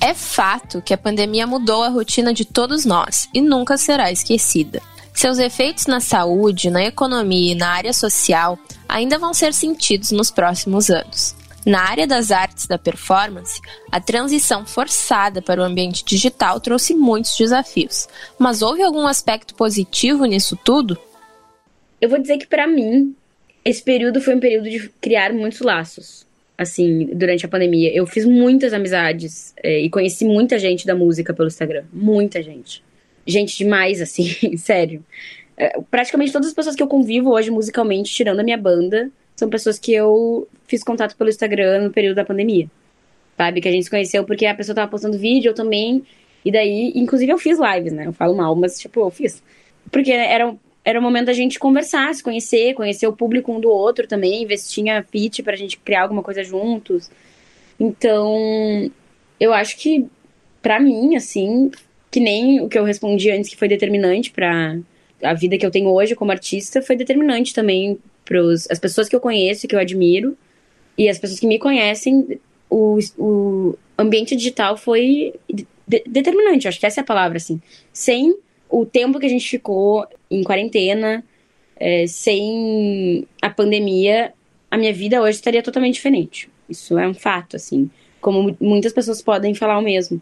É 0.00 0.14
fato 0.14 0.80
que 0.80 0.94
a 0.94 0.98
pandemia 0.98 1.44
mudou 1.44 1.82
a 1.82 1.88
rotina 1.88 2.32
de 2.32 2.44
todos 2.44 2.84
nós 2.84 3.28
e 3.34 3.40
nunca 3.40 3.76
será 3.76 4.12
esquecida. 4.12 4.80
Seus 5.12 5.38
efeitos 5.38 5.86
na 5.86 5.98
saúde, 5.98 6.70
na 6.70 6.84
economia 6.84 7.52
e 7.52 7.56
na 7.56 7.70
área 7.70 7.92
social 7.92 8.56
ainda 8.88 9.18
vão 9.18 9.34
ser 9.34 9.52
sentidos 9.52 10.12
nos 10.12 10.30
próximos 10.30 10.88
anos. 10.88 11.34
Na 11.66 11.82
área 11.82 12.06
das 12.06 12.30
artes 12.30 12.66
da 12.66 12.78
performance, 12.78 13.60
a 13.90 14.00
transição 14.00 14.64
forçada 14.64 15.42
para 15.42 15.60
o 15.60 15.64
ambiente 15.64 16.04
digital 16.04 16.60
trouxe 16.60 16.94
muitos 16.94 17.36
desafios. 17.36 18.08
Mas 18.38 18.62
houve 18.62 18.82
algum 18.82 19.08
aspecto 19.08 19.56
positivo 19.56 20.24
nisso 20.24 20.56
tudo? 20.64 20.96
Eu 22.00 22.08
vou 22.08 22.18
dizer 22.18 22.38
que 22.38 22.46
para 22.46 22.66
mim, 22.66 23.14
esse 23.64 23.82
período 23.82 24.20
foi 24.20 24.34
um 24.34 24.40
período 24.40 24.68
de 24.68 24.88
criar 25.00 25.32
muitos 25.32 25.60
laços. 25.60 26.26
Assim, 26.56 27.04
durante 27.14 27.46
a 27.46 27.48
pandemia. 27.48 27.94
Eu 27.94 28.04
fiz 28.04 28.24
muitas 28.24 28.72
amizades 28.72 29.54
é, 29.62 29.78
e 29.78 29.88
conheci 29.88 30.24
muita 30.24 30.58
gente 30.58 30.84
da 30.84 30.92
música 30.92 31.32
pelo 31.32 31.46
Instagram. 31.46 31.84
Muita 31.92 32.42
gente. 32.42 32.82
Gente 33.24 33.56
demais, 33.56 34.00
assim, 34.02 34.56
sério. 34.56 35.04
É, 35.56 35.80
praticamente 35.88 36.32
todas 36.32 36.48
as 36.48 36.54
pessoas 36.54 36.74
que 36.74 36.82
eu 36.82 36.88
convivo 36.88 37.30
hoje 37.30 37.48
musicalmente, 37.48 38.12
tirando 38.12 38.40
a 38.40 38.42
minha 38.42 38.56
banda, 38.56 39.08
são 39.36 39.48
pessoas 39.48 39.78
que 39.78 39.92
eu 39.92 40.48
fiz 40.66 40.82
contato 40.82 41.16
pelo 41.16 41.30
Instagram 41.30 41.82
no 41.82 41.92
período 41.92 42.16
da 42.16 42.24
pandemia. 42.24 42.68
Sabe? 43.36 43.60
Que 43.60 43.68
a 43.68 43.70
gente 43.70 43.84
se 43.84 43.90
conheceu 43.90 44.24
porque 44.24 44.44
a 44.44 44.54
pessoa 44.54 44.74
tava 44.74 44.90
postando 44.90 45.16
vídeo, 45.16 45.50
eu 45.50 45.54
também. 45.54 46.02
E 46.44 46.50
daí, 46.50 46.92
inclusive 46.96 47.30
eu 47.30 47.38
fiz 47.38 47.56
lives, 47.60 47.92
né? 47.92 48.06
Eu 48.06 48.12
falo 48.12 48.36
mal, 48.36 48.56
mas 48.56 48.80
tipo, 48.80 48.98
eu 48.98 49.10
fiz. 49.10 49.42
Porque 49.92 50.10
eram 50.10 50.58
era 50.84 50.98
o 50.98 51.02
momento 51.02 51.26
da 51.26 51.32
gente 51.32 51.58
conversar, 51.58 52.14
se 52.14 52.22
conhecer, 52.22 52.74
conhecer 52.74 53.06
o 53.06 53.12
público 53.12 53.52
um 53.52 53.60
do 53.60 53.68
outro 53.68 54.06
também, 54.06 54.46
ver 54.46 54.56
se 54.56 54.72
tinha 54.72 55.02
fit 55.02 55.42
pra 55.42 55.56
gente 55.56 55.78
criar 55.78 56.02
alguma 56.02 56.22
coisa 56.22 56.42
juntos. 56.42 57.10
Então, 57.78 58.90
eu 59.38 59.52
acho 59.52 59.76
que, 59.76 60.06
para 60.62 60.80
mim, 60.80 61.14
assim, 61.14 61.70
que 62.10 62.20
nem 62.20 62.60
o 62.60 62.68
que 62.68 62.78
eu 62.78 62.84
respondi 62.84 63.30
antes, 63.30 63.50
que 63.50 63.56
foi 63.56 63.68
determinante 63.68 64.30
para 64.30 64.78
a 65.22 65.34
vida 65.34 65.58
que 65.58 65.66
eu 65.66 65.70
tenho 65.70 65.90
hoje 65.90 66.14
como 66.14 66.30
artista, 66.30 66.80
foi 66.80 66.96
determinante 66.96 67.54
também 67.54 67.98
para 68.24 68.40
as 68.70 68.78
pessoas 68.78 69.08
que 69.08 69.16
eu 69.16 69.20
conheço, 69.20 69.68
que 69.68 69.74
eu 69.74 69.80
admiro, 69.80 70.36
e 70.96 71.08
as 71.08 71.18
pessoas 71.18 71.40
que 71.40 71.46
me 71.46 71.58
conhecem. 71.58 72.40
O, 72.70 72.98
o 73.16 73.78
ambiente 73.96 74.36
digital 74.36 74.76
foi 74.76 75.34
de, 75.48 75.66
determinante, 76.06 76.68
acho 76.68 76.78
que 76.78 76.86
essa 76.86 77.00
é 77.00 77.02
a 77.02 77.06
palavra, 77.06 77.38
assim. 77.38 77.60
Sem 77.92 78.36
o 78.68 78.84
tempo 78.84 79.18
que 79.18 79.26
a 79.26 79.30
gente 79.30 79.48
ficou 79.48 80.06
em 80.30 80.42
quarentena, 80.42 81.24
é, 81.76 82.06
sem 82.06 83.26
a 83.40 83.48
pandemia, 83.48 84.32
a 84.70 84.76
minha 84.76 84.92
vida 84.92 85.20
hoje 85.22 85.36
estaria 85.36 85.62
totalmente 85.62 85.94
diferente. 85.94 86.50
Isso 86.68 86.98
é 86.98 87.08
um 87.08 87.14
fato, 87.14 87.56
assim. 87.56 87.90
Como 88.20 88.56
muitas 88.60 88.92
pessoas 88.92 89.22
podem 89.22 89.54
falar 89.54 89.78
o 89.78 89.82
mesmo. 89.82 90.20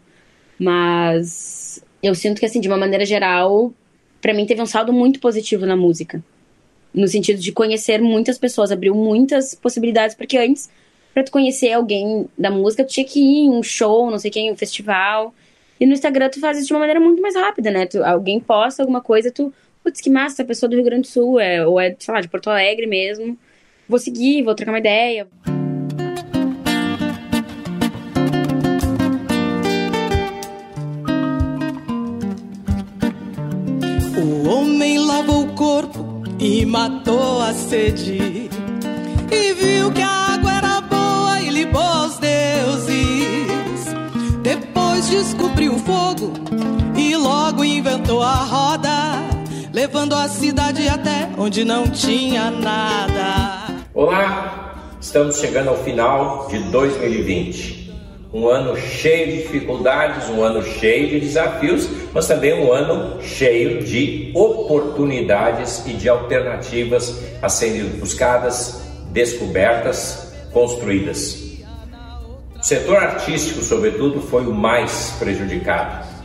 Mas 0.57 1.83
eu 2.01 2.15
sinto 2.15 2.39
que, 2.39 2.45
assim, 2.45 2.61
de 2.61 2.67
uma 2.67 2.77
maneira 2.77 3.05
geral, 3.05 3.73
para 4.21 4.33
mim 4.33 4.45
teve 4.45 4.61
um 4.61 4.65
saldo 4.65 4.93
muito 4.93 5.19
positivo 5.19 5.65
na 5.65 5.75
música. 5.75 6.23
No 6.93 7.07
sentido 7.07 7.39
de 7.39 7.51
conhecer 7.51 8.01
muitas 8.01 8.37
pessoas, 8.37 8.71
abriu 8.71 8.95
muitas 8.95 9.53
possibilidades, 9.53 10.15
porque 10.15 10.37
antes, 10.37 10.69
para 11.13 11.23
tu 11.23 11.31
conhecer 11.31 11.73
alguém 11.73 12.27
da 12.37 12.49
música, 12.49 12.83
tu 12.83 12.93
tinha 12.93 13.05
que 13.05 13.19
ir 13.19 13.45
em 13.45 13.49
um 13.49 13.61
show, 13.61 14.09
não 14.09 14.17
sei 14.17 14.31
quem, 14.31 14.51
um 14.51 14.55
festival. 14.55 15.33
E 15.79 15.85
no 15.85 15.93
Instagram 15.93 16.29
tu 16.29 16.39
faz 16.39 16.57
isso 16.57 16.67
de 16.67 16.73
uma 16.73 16.79
maneira 16.79 16.99
muito 16.99 17.21
mais 17.21 17.35
rápida, 17.35 17.69
né? 17.69 17.85
Tu, 17.85 18.03
alguém 18.03 18.39
posta 18.39 18.81
alguma 18.81 19.01
coisa, 19.01 19.31
tu, 19.31 19.53
putz, 19.87 20.01
que 20.01 20.09
massa, 20.09 20.41
a 20.41 20.45
pessoa 20.45 20.69
do 20.69 20.75
Rio 20.75 20.83
Grande 20.83 21.03
do 21.03 21.07
Sul, 21.07 21.39
é, 21.39 21.65
ou 21.65 21.79
é, 21.79 21.95
sei 21.97 22.13
lá, 22.13 22.19
de 22.19 22.27
Porto 22.27 22.49
Alegre 22.49 22.85
mesmo. 22.85 23.37
Vou 23.87 23.97
seguir, 23.97 24.43
vou 24.43 24.53
trocar 24.53 24.73
uma 24.73 24.79
ideia. 24.79 25.25
O 34.17 34.49
homem 34.49 34.99
lavou 34.99 35.45
o 35.45 35.55
corpo 35.55 36.21
e 36.37 36.65
matou 36.65 37.41
a 37.41 37.53
sede. 37.53 38.49
E 39.31 39.53
viu 39.53 39.89
que 39.93 40.01
a 40.01 40.33
água 40.33 40.51
era 40.51 40.81
boa 40.81 41.39
e 41.39 41.49
libou 41.49 42.05
os 42.05 42.17
deuses. 42.17 43.85
Depois 44.43 45.09
descobriu 45.09 45.75
o 45.75 45.79
fogo 45.79 46.33
e 46.97 47.15
logo 47.15 47.63
inventou 47.63 48.21
a 48.21 48.33
roda, 48.33 49.26
levando 49.87 50.15
a 50.15 50.27
cidade 50.27 50.85
até 50.89 51.29
onde 51.37 51.63
não 51.63 51.87
tinha 51.87 52.51
nada. 52.51 53.73
Olá, 53.93 54.97
estamos 54.99 55.37
chegando 55.37 55.69
ao 55.69 55.77
final 55.77 56.45
de 56.49 56.59
2020 56.59 57.87
um 58.33 58.49
ano 58.49 58.75
cheio 58.75 59.27
de 59.27 59.43
dificuldades, 59.43 60.27
um 60.27 60.43
ano 60.43 60.61
cheio 60.61 61.07
de 61.07 61.21
desafios, 61.21 61.87
mas 62.13 62.27
também 62.27 62.53
um 62.53 62.69
ano 62.73 63.21
cheio 63.21 63.81
de 63.81 64.29
oportunidades 64.35 65.87
e 65.87 65.93
de 65.93 66.09
alternativas 66.09 67.23
a 67.41 67.47
serem 67.47 67.85
buscadas, 67.91 68.81
descobertas, 69.13 70.33
construídas. 70.51 71.63
O 72.59 72.61
setor 72.61 72.97
artístico, 72.97 73.63
sobretudo, 73.63 74.19
foi 74.19 74.45
o 74.45 74.53
mais 74.53 75.15
prejudicado. 75.17 76.16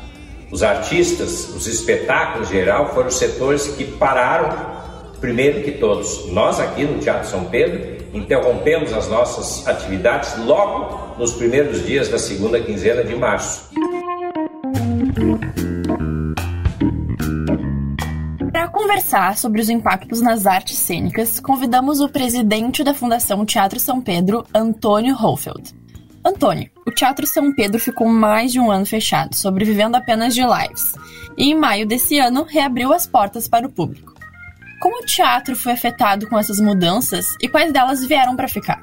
Os 0.52 0.62
artistas, 0.62 1.49
os 1.49 1.66
espetáculos 1.66 2.50
em 2.50 2.52
geral, 2.52 2.92
foram 2.92 3.09
os 3.09 3.16
setores 3.16 3.68
que 3.68 3.85
pararam 3.85 4.71
primeiro 5.18 5.62
que 5.62 5.73
todos. 5.73 6.30
Nós 6.30 6.61
aqui 6.61 6.85
no 6.85 6.99
Teatro 6.99 7.26
São 7.26 7.44
Pedro 7.47 8.04
interrompemos 8.12 8.92
as 8.92 9.09
nossas 9.09 9.66
atividades 9.66 10.37
logo 10.44 11.16
nos 11.18 11.32
primeiros 11.32 11.87
dias 11.87 12.09
da 12.09 12.18
segunda 12.18 12.61
quinzena 12.61 13.02
de 13.02 13.14
março. 13.14 13.71
Para 18.52 18.68
conversar 18.68 19.38
sobre 19.38 19.62
os 19.62 19.71
impactos 19.71 20.21
nas 20.21 20.44
artes 20.44 20.76
cênicas, 20.76 21.40
convidamos 21.40 22.00
o 22.00 22.11
presidente 22.11 22.85
da 22.85 22.92
Fundação 22.92 23.47
Teatro 23.47 23.80
São 23.80 24.02
Pedro, 24.02 24.44
Antônio 24.52 25.14
Hofeld. 25.14 25.73
Antônio, 26.25 26.68
o 26.87 26.91
Teatro 26.91 27.27
São 27.27 27.55
Pedro 27.55 27.81
ficou 27.81 28.09
mais 28.09 28.53
de 28.53 28.61
um 28.61 28.71
ano 28.71 28.87
fechado, 28.87 29.35
sobrevivendo 29.35 29.97
apenas 29.97 30.35
de 30.35 30.43
lives, 30.43 30.93
e 31.37 31.51
em 31.51 31.55
maio 31.55 31.87
desse 31.87 32.19
ano 32.19 32.45
reabriu 32.45 32.93
as 32.93 33.07
portas 33.07 33.49
para 33.49 33.67
o 33.67 33.73
público. 33.73 34.12
Como 34.81 35.01
o 35.01 35.07
teatro 35.07 35.55
foi 35.55 35.73
afetado 35.73 36.29
com 36.29 36.37
essas 36.37 36.59
mudanças 36.59 37.37
e 37.41 37.49
quais 37.49 37.73
delas 37.73 38.05
vieram 38.05 38.35
para 38.35 38.49
ficar? 38.49 38.83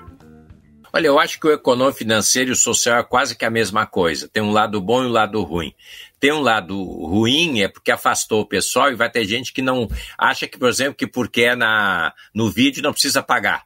Olha, 0.94 1.08
eu 1.08 1.20
acho 1.20 1.38
que 1.38 1.46
o 1.46 1.52
econômico, 1.52 1.98
financeiro 1.98 2.52
e 2.52 2.54
o 2.54 2.56
social 2.56 3.00
é 3.00 3.04
quase 3.04 3.36
que 3.36 3.44
a 3.44 3.50
mesma 3.50 3.86
coisa. 3.86 4.28
Tem 4.30 4.42
um 4.42 4.52
lado 4.52 4.80
bom 4.80 5.04
e 5.04 5.08
um 5.08 5.12
lado 5.12 5.44
ruim. 5.44 5.76
Tem 6.18 6.32
um 6.32 6.40
lado 6.40 6.82
ruim 6.84 7.62
é 7.62 7.68
porque 7.68 7.92
afastou 7.92 8.42
o 8.42 8.46
pessoal 8.46 8.90
e 8.90 8.96
vai 8.96 9.10
ter 9.10 9.26
gente 9.26 9.52
que 9.52 9.62
não 9.62 9.90
acha 10.18 10.48
que, 10.48 10.58
por 10.58 10.70
exemplo, 10.70 10.96
que 10.96 11.06
porque 11.06 11.42
é 11.42 11.56
na, 11.56 12.14
no 12.34 12.50
vídeo 12.50 12.82
não 12.82 12.94
precisa 12.94 13.22
pagar. 13.22 13.66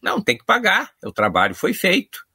Não, 0.00 0.20
tem 0.20 0.38
que 0.38 0.44
pagar. 0.44 0.92
O 1.04 1.12
trabalho 1.12 1.56
foi 1.56 1.74
feito. 1.74 2.27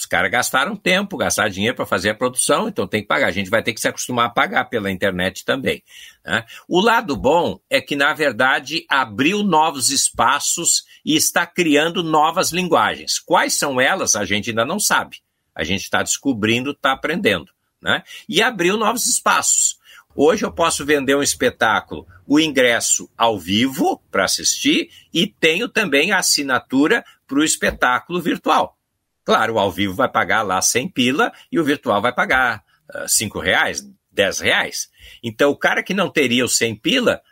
Os 0.00 0.06
caras 0.06 0.30
gastaram 0.30 0.74
tempo, 0.74 1.18
gastaram 1.18 1.50
dinheiro 1.50 1.76
para 1.76 1.84
fazer 1.84 2.08
a 2.08 2.14
produção, 2.14 2.68
então 2.68 2.86
tem 2.86 3.02
que 3.02 3.06
pagar. 3.06 3.26
A 3.26 3.30
gente 3.30 3.50
vai 3.50 3.62
ter 3.62 3.74
que 3.74 3.80
se 3.82 3.86
acostumar 3.86 4.24
a 4.24 4.30
pagar 4.30 4.64
pela 4.64 4.90
internet 4.90 5.44
também. 5.44 5.84
Né? 6.24 6.42
O 6.66 6.80
lado 6.80 7.14
bom 7.14 7.60
é 7.68 7.82
que, 7.82 7.94
na 7.94 8.14
verdade, 8.14 8.86
abriu 8.88 9.42
novos 9.42 9.90
espaços 9.90 10.84
e 11.04 11.14
está 11.16 11.44
criando 11.44 12.02
novas 12.02 12.50
linguagens. 12.50 13.18
Quais 13.18 13.58
são 13.58 13.78
elas, 13.78 14.16
a 14.16 14.24
gente 14.24 14.48
ainda 14.48 14.64
não 14.64 14.80
sabe. 14.80 15.18
A 15.54 15.64
gente 15.64 15.82
está 15.82 16.02
descobrindo, 16.02 16.70
está 16.70 16.92
aprendendo. 16.92 17.52
Né? 17.78 18.02
E 18.26 18.40
abriu 18.40 18.78
novos 18.78 19.06
espaços. 19.06 19.78
Hoje 20.16 20.46
eu 20.46 20.50
posso 20.50 20.82
vender 20.82 21.14
um 21.14 21.22
espetáculo, 21.22 22.06
o 22.26 22.40
ingresso 22.40 23.06
ao 23.18 23.38
vivo 23.38 24.02
para 24.10 24.24
assistir 24.24 24.88
e 25.12 25.26
tenho 25.26 25.68
também 25.68 26.10
a 26.10 26.20
assinatura 26.20 27.04
para 27.26 27.38
o 27.38 27.44
espetáculo 27.44 28.18
virtual. 28.18 28.79
Claro, 29.24 29.54
o 29.54 29.58
ao 29.58 29.70
vivo 29.70 29.94
vai 29.94 30.08
pagar 30.08 30.42
lá 30.42 30.60
100 30.60 30.88
pila 30.88 31.32
e 31.50 31.58
o 31.58 31.64
virtual 31.64 32.00
vai 32.00 32.12
pagar 32.12 32.64
uh, 32.94 32.98
ah, 33.04 33.08
5 33.08 33.38
reais, 33.38 33.86
10 34.10 34.40
reais. 34.40 34.90
Então, 35.22 35.50
o 35.50 35.56
cara 35.56 35.82
que 35.82 35.94
não 35.94 36.10
teria 36.10 36.44
os 36.44 36.56
100 36.56 36.76
pila 36.76 37.22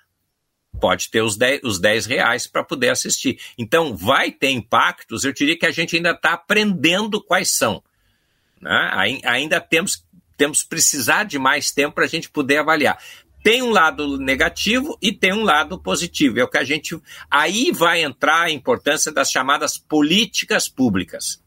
pode 0.81 1.11
ter 1.11 1.23
os 1.23 1.37
10, 1.37 1.63
os 1.65 1.79
10 1.81 2.07
reais 2.07 2.47
para 2.47 2.63
poder 2.63 2.91
assistir. 2.91 3.39
Então, 3.57 3.97
vai 3.97 4.31
ter 4.31 4.51
impactos, 4.51 5.25
eu 5.25 5.33
diria 5.33 5.59
que 5.59 5.67
a 5.67 5.71
gente 5.71 5.97
ainda 5.97 6.11
está 6.11 6.35
aprendendo 6.35 7.23
quais 7.23 7.51
são. 7.51 7.83
Né? 8.61 9.21
Ainda 9.25 9.61
temos, 9.61 10.05
temos 10.37 10.63
precisar 10.63 11.25
de 11.25 11.39
mais 11.39 11.71
tempo 11.71 11.95
para 11.95 12.05
a 12.05 12.09
gente 12.09 12.31
poder 12.31 12.59
avaliar. 12.59 12.99
Tem 13.43 13.63
um 13.63 13.71
lado 13.71 14.19
negativo 14.19 14.99
e 15.01 15.13
tem 15.13 15.33
um 15.33 15.45
lado 15.45 15.81
positivo. 15.81 16.41
É 16.41 16.45
o 16.45 16.49
que 16.49 16.59
a 16.59 16.65
gente. 16.65 17.01
Aí 17.31 17.71
vai 17.73 18.03
entrar 18.03 18.43
a 18.43 18.51
importância 18.51 19.13
das 19.13 19.31
chamadas 19.31 19.79
políticas 19.79 20.69
públicas. 20.69 21.43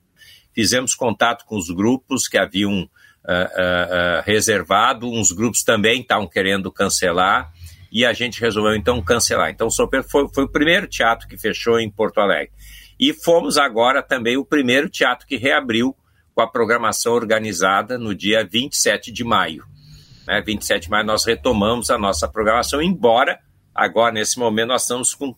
Fizemos 0.53 0.93
contato 0.96 1.46
com 1.46 1.58
os 1.58 1.70
grupos 1.70 2.27
que 2.27 2.38
haviam 2.38 2.84
uh, 2.84 2.86
uh, 2.86 4.22
reservado, 4.25 5.10
uns 5.10 5.31
grupos 5.31 5.63
também 5.63 6.01
estavam 6.01 6.27
querendo 6.27 6.72
cancelar, 6.72 7.51
e 7.91 8.05
a 8.05 8.13
gente 8.13 8.39
resolveu 8.39 8.75
então 8.75 9.01
cancelar. 9.01 9.50
Então, 9.50 9.67
o 9.67 9.72
Soper 9.72 10.03
foi, 10.03 10.27
foi 10.34 10.46
o 10.46 10.51
primeiro 10.51 10.88
teatro 10.88 11.27
que 11.27 11.38
fechou 11.38 11.79
em 11.79 11.89
Porto 11.89 12.20
Alegre. 12.20 12.51
E 13.00 13.13
fomos 13.13 13.58
agora 13.58 14.01
também 14.01 14.38
o 14.38 14.46
primeiro 14.46 14.89
teatro 14.89 15.27
que 15.27 15.36
reabriu 15.36 15.96
com 16.34 16.41
a 16.41 16.48
programação 16.48 17.13
organizada 17.13 17.98
no 17.98 18.15
dia 18.15 18.48
27 18.50 19.12
de 19.12 19.24
maio. 19.24 19.65
Né, 20.27 20.41
27 20.41 20.84
de 20.84 20.89
maio 20.89 21.05
nós 21.05 21.25
retomamos 21.25 21.89
a 21.89 21.98
nossa 21.98 22.27
programação, 22.27 22.81
embora 22.81 23.39
agora, 23.74 24.13
nesse 24.13 24.38
momento, 24.38 24.70
nós 24.70 24.84
estamos 24.84 25.13
com 25.13 25.36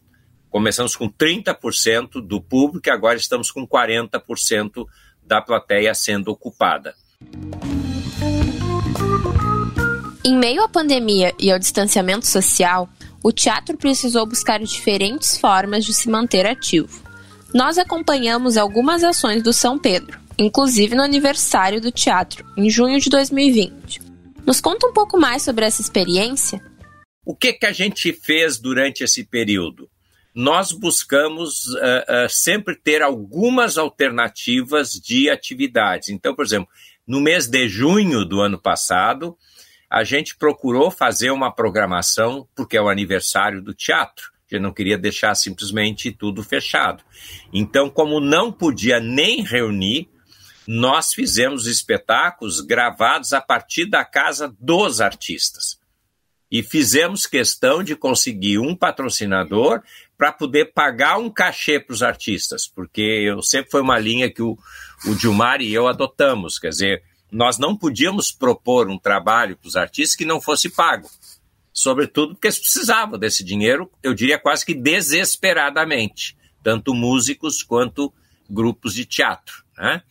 Começamos 0.54 0.96
com 0.96 1.10
30% 1.10 2.22
do 2.22 2.40
público 2.40 2.88
agora 2.92 3.18
estamos 3.18 3.50
com 3.50 3.68
40% 3.68 4.86
da 5.26 5.42
plateia 5.42 5.94
sendo 5.94 6.30
ocupada. 6.30 6.94
Em 10.26 10.38
meio 10.38 10.64
à 10.64 10.70
pandemia 10.70 11.34
e 11.40 11.52
ao 11.52 11.60
distanciamento 11.60 12.26
social, 12.26 12.90
o 13.22 13.32
teatro 13.32 13.78
precisou 13.78 14.26
buscar 14.26 14.60
diferentes 14.60 15.38
formas 15.38 15.86
de 15.86 15.94
se 15.94 16.10
manter 16.10 16.46
ativo. 16.46 17.02
Nós 17.54 17.78
acompanhamos 17.78 18.58
algumas 18.58 19.04
ações 19.04 19.44
do 19.44 19.54
São 19.54 19.78
Pedro, 19.78 20.20
inclusive 20.38 20.96
no 20.96 21.04
aniversário 21.04 21.80
do 21.80 21.92
teatro, 21.92 22.46
em 22.58 22.70
junho 22.70 23.00
de 23.00 23.10
2020. 23.10 24.02
Nos 24.46 24.60
conta 24.60 24.88
um 24.88 24.94
pouco 24.94 25.20
mais 25.20 25.42
sobre 25.44 25.66
essa 25.66 25.82
experiência? 25.82 26.62
O 27.26 27.36
que, 27.36 27.54
que 27.54 27.66
a 27.66 27.72
gente 27.72 28.12
fez 28.12 28.60
durante 28.60 29.04
esse 29.04 29.24
período? 29.24 29.83
Nós 30.34 30.72
buscamos 30.72 31.66
uh, 31.68 32.26
uh, 32.26 32.30
sempre 32.30 32.76
ter 32.76 33.02
algumas 33.02 33.78
alternativas 33.78 34.92
de 34.94 35.30
atividades. 35.30 36.10
Então, 36.10 36.34
por 36.34 36.44
exemplo, 36.46 36.70
no 37.06 37.22
mês 37.22 37.48
de 37.48 37.68
junho 37.68 38.26
do 38.26 38.42
ano 38.42 38.60
passado, 38.60 39.38
a 39.90 40.04
gente 40.04 40.36
procurou 40.36 40.90
fazer 40.90 41.30
uma 41.30 41.52
programação, 41.52 42.48
porque 42.56 42.78
é 42.78 42.82
o 42.82 42.90
aniversário 42.90 43.62
do 43.62 43.74
teatro. 43.74 44.32
Gente 44.50 44.62
não 44.62 44.74
queria 44.74 44.98
deixar 44.98 45.36
simplesmente 45.36 46.12
tudo 46.12 46.44
fechado. 46.44 47.04
Então, 47.52 47.90
como 47.90 48.20
não 48.20 48.52
podia 48.52 49.00
nem 49.00 49.44
reunir, 49.44 50.10
nós 50.68 51.14
fizemos 51.14 51.68
espetáculos 51.68 52.62
gravados 52.62 53.34
a 53.34 53.42
partir 53.42 53.86
da 53.86 54.06
casa 54.06 54.56
dos 54.60 55.02
artistas. 55.02 55.78
E 56.50 56.62
fizemos 56.62 57.26
questão 57.26 57.84
de 57.84 57.96
conseguir 57.96 58.60
um 58.60 58.76
patrocinador 58.76 59.82
para 60.18 60.32
poder 60.32 60.74
pagar 60.74 61.18
um 61.18 61.30
cachê 61.30 61.80
para 61.80 61.94
os 61.94 62.04
artistas, 62.04 62.68
porque 62.68 63.02
eu 63.02 63.42
sempre 63.42 63.72
foi 63.72 63.82
uma 63.82 63.98
linha 63.98 64.32
que 64.32 64.42
o, 64.42 64.58
o 65.06 65.16
Dilmar 65.16 65.62
e 65.62 65.74
eu 65.74 65.88
adotamos, 65.88 66.60
quer 66.60 66.70
dizer, 66.70 67.04
nós 67.32 67.58
não 67.58 67.76
podíamos 67.76 68.32
propor 68.32 68.90
um 68.90 68.98
trabalho 68.98 69.58
para 69.58 69.68
os 69.68 69.76
artistas 69.76 70.16
que 70.16 70.26
não 70.26 70.40
fosse 70.40 70.70
pago, 70.70 71.10
sobretudo 71.74 72.36
porque 72.36 72.48
eles 72.48 72.60
precisavam 72.60 73.18
desse 73.18 73.44
dinheiro, 73.44 73.92
eu 74.04 74.14
diria 74.14 74.38
quase 74.38 74.66
que 74.66 74.76
desesperadamente, 74.76 76.38
tanto 76.62 76.94
músicos 76.94 77.64
quanto 77.64 78.14
grupos 78.50 78.94
de 78.94 79.06
teatro. 79.06 79.64
Né? 79.78 80.04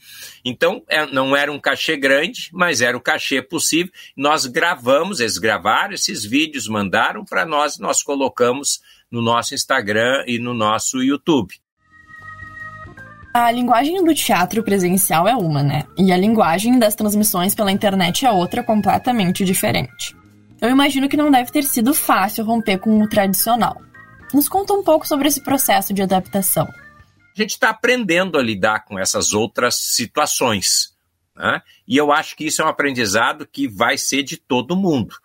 Então, 0.45 0.83
é, 0.89 1.07
não 1.07 1.37
era 1.37 1.53
um 1.53 1.61
cachê 1.61 1.97
grande, 1.97 2.49
mas 2.53 2.81
era 2.81 2.97
o 2.97 3.01
cachê 3.01 3.41
possível. 3.41 3.93
Nós 4.17 4.47
gravamos, 4.47 5.21
eles 5.21 5.39
gravaram 5.39 5.95
esses 5.95 6.25
vídeos, 6.25 6.67
mandaram 6.67 7.25
para 7.25 7.47
nós, 7.47 7.79
nós 7.79 8.03
colocamos 8.03 8.81
no 9.12 9.23
nosso 9.23 9.54
Instagram 9.54 10.25
e 10.26 10.38
no 10.38 10.54
nosso 10.54 11.02
YouTube. 11.02 11.54
A 13.35 13.50
linguagem 13.52 14.02
do 14.04 14.14
teatro 14.14 14.62
presencial 14.64 15.28
é 15.28 15.37
uma, 15.37 15.62
né? 15.62 15.85
E 15.97 16.11
a 16.11 16.16
linguagem 16.16 16.78
das 16.78 16.95
transmissões 16.97 17.54
pela 17.54 17.71
internet 17.71 18.26
é 18.26 18.31
outra 18.33 18.64
completamente 18.64 19.45
diferente. 19.45 20.16
Eu 20.61 20.69
imagino 20.71 21.09
que 21.09 21.16
não 21.16 21.31
deve 21.31 21.52
ter 21.52 21.62
sido 21.64 21.95
fácil 21.95 22.45
romper 22.45 22.78
com 22.78 23.00
o 23.00 23.09
tradicional. 23.09 23.81
Nos 24.35 24.49
conta 24.49 24.73
um 24.73 24.83
pouco 24.83 25.07
sobre 25.07 25.28
esse 25.28 25.42
processo 25.42 25.95
de 25.95 26.02
adaptação 26.02 26.66
a 27.35 27.40
gente 27.40 27.50
está 27.50 27.71
aprendendo 27.71 28.38
a 28.38 28.42
lidar 28.42 28.85
com 28.85 28.99
essas 28.99 29.33
outras 29.33 29.76
situações. 29.76 30.95
Né? 31.35 31.62
E 31.88 31.97
eu 31.97 32.12
acho 32.12 32.37
que 32.37 32.45
isso 32.45 32.61
é 32.61 32.64
um 32.64 32.69
aprendizado 32.69 33.47
que 33.47 33.66
vai 33.66 33.97
ser 33.97 34.23
de 34.23 34.37
todo 34.37 34.76
mundo. 34.76 35.16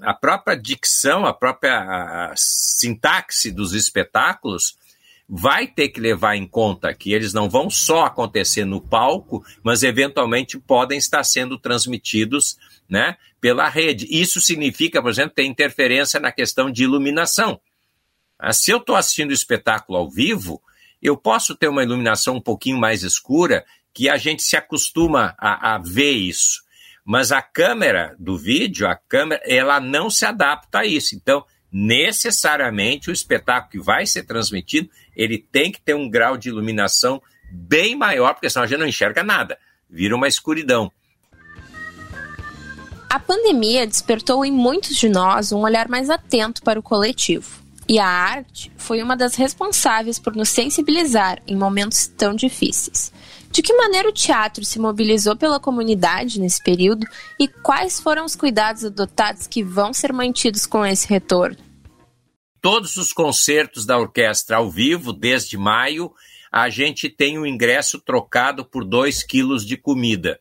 A 0.00 0.14
própria 0.14 0.56
dicção, 0.56 1.24
a 1.24 1.32
própria 1.32 2.32
sintaxe 2.36 3.50
dos 3.50 3.72
espetáculos 3.72 4.76
vai 5.28 5.66
ter 5.66 5.88
que 5.88 6.00
levar 6.00 6.36
em 6.36 6.46
conta 6.46 6.92
que 6.92 7.12
eles 7.12 7.32
não 7.32 7.48
vão 7.48 7.70
só 7.70 8.04
acontecer 8.04 8.64
no 8.64 8.80
palco, 8.80 9.44
mas 9.62 9.82
eventualmente 9.82 10.58
podem 10.58 10.98
estar 10.98 11.24
sendo 11.24 11.58
transmitidos 11.58 12.58
né, 12.88 13.16
pela 13.40 13.68
rede. 13.68 14.06
Isso 14.10 14.40
significa, 14.40 15.00
por 15.00 15.10
exemplo, 15.10 15.34
ter 15.34 15.44
interferência 15.44 16.20
na 16.20 16.30
questão 16.30 16.70
de 16.70 16.84
iluminação. 16.84 17.60
Ah, 18.38 18.52
se 18.52 18.70
eu 18.70 18.78
estou 18.78 18.96
assistindo 18.96 19.30
o 19.30 19.34
espetáculo 19.34 19.98
ao 19.98 20.10
vivo, 20.10 20.60
eu 21.00 21.16
posso 21.16 21.54
ter 21.54 21.68
uma 21.68 21.82
iluminação 21.82 22.36
um 22.36 22.40
pouquinho 22.40 22.78
mais 22.78 23.02
escura, 23.02 23.64
que 23.92 24.08
a 24.08 24.16
gente 24.16 24.42
se 24.42 24.56
acostuma 24.56 25.34
a, 25.38 25.74
a 25.74 25.78
ver 25.78 26.12
isso. 26.12 26.63
Mas 27.04 27.30
a 27.30 27.42
câmera 27.42 28.16
do 28.18 28.38
vídeo, 28.38 28.88
a 28.88 28.94
câmera, 28.94 29.42
ela 29.44 29.78
não 29.78 30.08
se 30.08 30.24
adapta 30.24 30.78
a 30.78 30.86
isso. 30.86 31.14
Então, 31.14 31.44
necessariamente, 31.70 33.10
o 33.10 33.12
espetáculo 33.12 33.70
que 33.70 33.78
vai 33.78 34.06
ser 34.06 34.22
transmitido, 34.22 34.88
ele 35.14 35.38
tem 35.38 35.70
que 35.70 35.80
ter 35.80 35.94
um 35.94 36.08
grau 36.08 36.36
de 36.36 36.48
iluminação 36.48 37.20
bem 37.50 37.94
maior, 37.94 38.34
porque 38.34 38.48
senão 38.48 38.64
a 38.64 38.66
gente 38.66 38.78
não 38.78 38.86
enxerga 38.86 39.22
nada. 39.22 39.58
Vira 39.90 40.16
uma 40.16 40.28
escuridão. 40.28 40.90
A 43.10 43.18
pandemia 43.18 43.86
despertou 43.86 44.44
em 44.44 44.50
muitos 44.50 44.96
de 44.96 45.08
nós 45.08 45.52
um 45.52 45.60
olhar 45.60 45.88
mais 45.88 46.10
atento 46.10 46.62
para 46.62 46.80
o 46.80 46.82
coletivo. 46.82 47.63
E 47.88 47.98
a 47.98 48.06
arte 48.06 48.72
foi 48.76 49.02
uma 49.02 49.16
das 49.16 49.34
responsáveis 49.34 50.18
por 50.18 50.34
nos 50.34 50.48
sensibilizar 50.48 51.42
em 51.46 51.54
momentos 51.54 52.06
tão 52.06 52.34
difíceis. 52.34 53.12
De 53.50 53.62
que 53.62 53.74
maneira 53.74 54.08
o 54.08 54.12
teatro 54.12 54.64
se 54.64 54.78
mobilizou 54.78 55.36
pela 55.36 55.60
comunidade 55.60 56.40
nesse 56.40 56.62
período 56.62 57.06
e 57.38 57.46
quais 57.46 58.00
foram 58.00 58.24
os 58.24 58.34
cuidados 58.34 58.84
adotados 58.84 59.46
que 59.46 59.62
vão 59.62 59.92
ser 59.92 60.12
mantidos 60.12 60.66
com 60.66 60.84
esse 60.84 61.06
retorno? 61.06 61.58
Todos 62.60 62.96
os 62.96 63.12
concertos 63.12 63.84
da 63.84 63.98
orquestra 63.98 64.56
ao 64.56 64.70
vivo, 64.70 65.12
desde 65.12 65.58
maio, 65.58 66.10
a 66.50 66.70
gente 66.70 67.10
tem 67.10 67.38
o 67.38 67.46
ingresso 67.46 68.00
trocado 68.00 68.64
por 68.64 68.84
2 68.84 69.22
quilos 69.22 69.66
de 69.66 69.76
comida, 69.76 70.40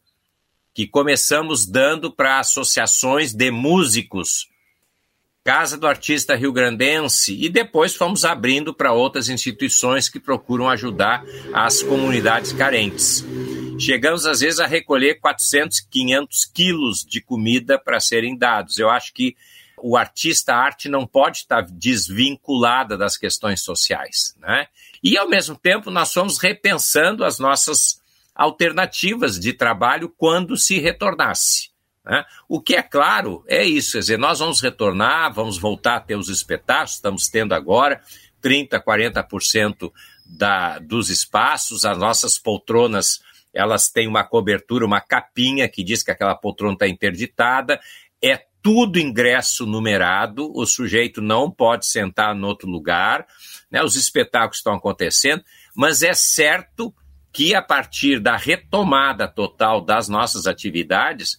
que 0.74 0.88
começamos 0.88 1.66
dando 1.66 2.10
para 2.10 2.40
associações 2.40 3.34
de 3.34 3.52
músicos 3.52 4.48
Casa 5.46 5.78
do 5.78 5.86
Artista 5.86 6.36
Rio 6.36 6.54
Grandense 6.54 7.38
e 7.38 7.50
depois 7.50 7.94
fomos 7.94 8.24
abrindo 8.24 8.74
para 8.74 8.94
outras 8.94 9.28
instituições 9.28 10.08
que 10.08 10.18
procuram 10.18 10.70
ajudar 10.70 11.22
as 11.54 11.84
comunidades 11.84 12.54
carentes. 12.54 13.26
Chegamos 13.78 14.26
às 14.26 14.40
vezes 14.40 14.62
a 14.62 14.66
recolher 14.66 15.16
400, 15.20 15.82
500 15.82 16.46
quilos 16.46 17.04
de 17.04 17.20
comida 17.20 17.78
para 17.78 18.00
serem 18.00 18.38
dados. 18.38 18.80
Eu 18.80 18.90
acho 18.90 19.14
que 19.14 19.36
o 19.78 19.98
artista 19.98 20.54
a 20.54 20.60
arte 20.60 20.88
não 20.88 21.06
pode 21.06 21.40
estar 21.40 21.62
desvinculada 21.64 22.98
das 22.98 23.18
questões 23.18 23.62
sociais, 23.62 24.34
né? 24.40 24.68
E 25.04 25.18
ao 25.18 25.28
mesmo 25.28 25.58
tempo 25.58 25.92
nós 25.92 26.14
fomos 26.14 26.38
repensando 26.38 27.26
as 27.26 27.38
nossas 27.38 28.02
alternativas 28.34 29.38
de 29.38 29.52
trabalho 29.52 30.08
quando 30.08 30.56
se 30.56 30.80
retornasse. 30.80 31.73
Né? 32.06 32.24
O 32.48 32.62
que 32.62 32.76
é 32.76 32.82
claro 32.82 33.44
é 33.48 33.64
isso, 33.64 33.94
quer 33.94 34.00
dizer, 34.00 34.20
nós 34.20 34.40
vamos 34.40 34.62
retornar, 34.62 35.34
vamos 35.34 35.58
voltar 35.58 35.96
a 35.96 36.02
ter 36.02 36.16
os 36.16 36.30
espetáculos, 36.30 36.96
estamos 36.96 37.28
tendo 37.28 37.54
agora 37.54 38.02
30%, 38.44 38.84
40% 38.84 39.92
da, 40.26 40.80
dos 40.80 41.10
espaços, 41.10 41.86
as 41.86 41.98
nossas 41.98 42.38
poltronas 42.38 43.22
elas 43.54 43.88
têm 43.88 44.08
uma 44.08 44.24
cobertura, 44.24 44.86
uma 44.86 45.00
capinha 45.00 45.70
que 45.70 45.84
diz 45.84 46.02
que 46.02 46.10
aquela 46.10 46.34
poltrona 46.34 46.74
está 46.74 46.88
interditada, 46.88 47.80
é 48.22 48.42
tudo 48.64 48.98
ingresso 48.98 49.66
numerado, 49.66 50.52
o 50.56 50.66
sujeito 50.66 51.22
não 51.22 51.52
pode 51.52 51.86
sentar 51.86 52.36
em 52.36 52.44
outro 52.44 52.68
lugar, 52.68 53.28
né? 53.70 53.84
os 53.84 53.96
espetáculos 53.96 54.58
estão 54.58 54.74
acontecendo, 54.74 55.44
mas 55.76 56.02
é 56.02 56.14
certo 56.14 56.94
que 57.32 57.54
a 57.54 57.62
partir 57.62 58.20
da 58.20 58.38
retomada 58.38 59.28
total 59.28 59.82
das 59.82 60.08
nossas 60.08 60.48
atividades, 60.48 61.38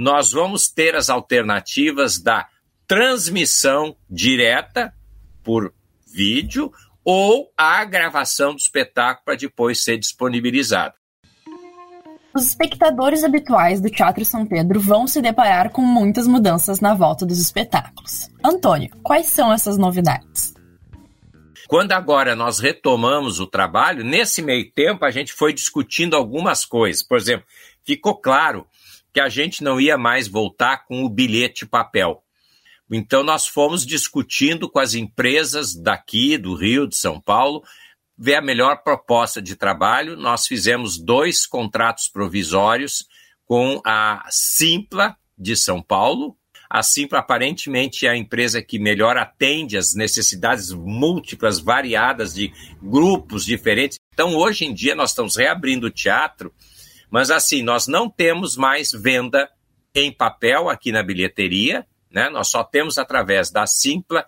nós 0.00 0.32
vamos 0.32 0.66
ter 0.66 0.96
as 0.96 1.10
alternativas 1.10 2.18
da 2.18 2.48
transmissão 2.88 3.94
direta 4.08 4.94
por 5.44 5.74
vídeo 6.10 6.72
ou 7.04 7.52
a 7.54 7.84
gravação 7.84 8.54
do 8.54 8.58
espetáculo 8.58 9.26
para 9.26 9.34
depois 9.34 9.84
ser 9.84 9.98
disponibilizado. 9.98 10.94
Os 12.34 12.46
espectadores 12.46 13.24
habituais 13.24 13.78
do 13.78 13.90
Teatro 13.90 14.24
São 14.24 14.46
Pedro 14.46 14.80
vão 14.80 15.06
se 15.06 15.20
deparar 15.20 15.68
com 15.68 15.82
muitas 15.82 16.26
mudanças 16.26 16.80
na 16.80 16.94
volta 16.94 17.26
dos 17.26 17.38
espetáculos. 17.38 18.30
Antônio, 18.42 18.88
quais 19.02 19.26
são 19.26 19.52
essas 19.52 19.76
novidades? 19.76 20.54
Quando 21.68 21.92
agora 21.92 22.34
nós 22.34 22.58
retomamos 22.58 23.38
o 23.38 23.46
trabalho, 23.46 24.02
nesse 24.02 24.40
meio 24.40 24.72
tempo 24.72 25.04
a 25.04 25.10
gente 25.10 25.30
foi 25.30 25.52
discutindo 25.52 26.16
algumas 26.16 26.64
coisas. 26.64 27.02
Por 27.02 27.18
exemplo, 27.18 27.46
ficou 27.84 28.16
claro 28.16 28.66
que 29.12 29.20
a 29.20 29.28
gente 29.28 29.62
não 29.62 29.80
ia 29.80 29.98
mais 29.98 30.28
voltar 30.28 30.84
com 30.86 31.04
o 31.04 31.08
bilhete 31.08 31.66
papel. 31.66 32.22
Então, 32.90 33.22
nós 33.22 33.46
fomos 33.46 33.86
discutindo 33.86 34.68
com 34.68 34.80
as 34.80 34.94
empresas 34.94 35.74
daqui, 35.74 36.36
do 36.36 36.54
Rio, 36.54 36.88
de 36.88 36.96
São 36.96 37.20
Paulo, 37.20 37.62
ver 38.18 38.34
a 38.34 38.42
melhor 38.42 38.82
proposta 38.82 39.40
de 39.40 39.54
trabalho. 39.54 40.16
Nós 40.16 40.46
fizemos 40.46 40.98
dois 40.98 41.46
contratos 41.46 42.08
provisórios 42.08 43.06
com 43.46 43.80
a 43.84 44.26
Simpla 44.28 45.16
de 45.38 45.56
São 45.56 45.80
Paulo. 45.80 46.36
A 46.68 46.82
Simpla, 46.82 47.20
aparentemente, 47.20 48.06
é 48.06 48.10
a 48.10 48.16
empresa 48.16 48.62
que 48.62 48.78
melhor 48.78 49.16
atende 49.16 49.76
às 49.76 49.94
necessidades 49.94 50.72
múltiplas, 50.72 51.58
variadas 51.58 52.34
de 52.34 52.52
grupos 52.82 53.44
diferentes. 53.44 53.98
Então, 54.12 54.36
hoje 54.36 54.64
em 54.64 54.74
dia, 54.74 54.94
nós 54.94 55.10
estamos 55.10 55.36
reabrindo 55.36 55.86
o 55.86 55.90
teatro 55.90 56.52
mas 57.10 57.30
assim, 57.30 57.62
nós 57.62 57.86
não 57.86 58.08
temos 58.08 58.56
mais 58.56 58.90
venda 58.92 59.50
em 59.94 60.12
papel 60.12 60.68
aqui 60.68 60.92
na 60.92 61.02
bilheteria, 61.02 61.86
né? 62.10 62.28
Nós 62.28 62.48
só 62.48 62.62
temos 62.62 62.98
através 62.98 63.50
da 63.50 63.66
Simpla, 63.66 64.26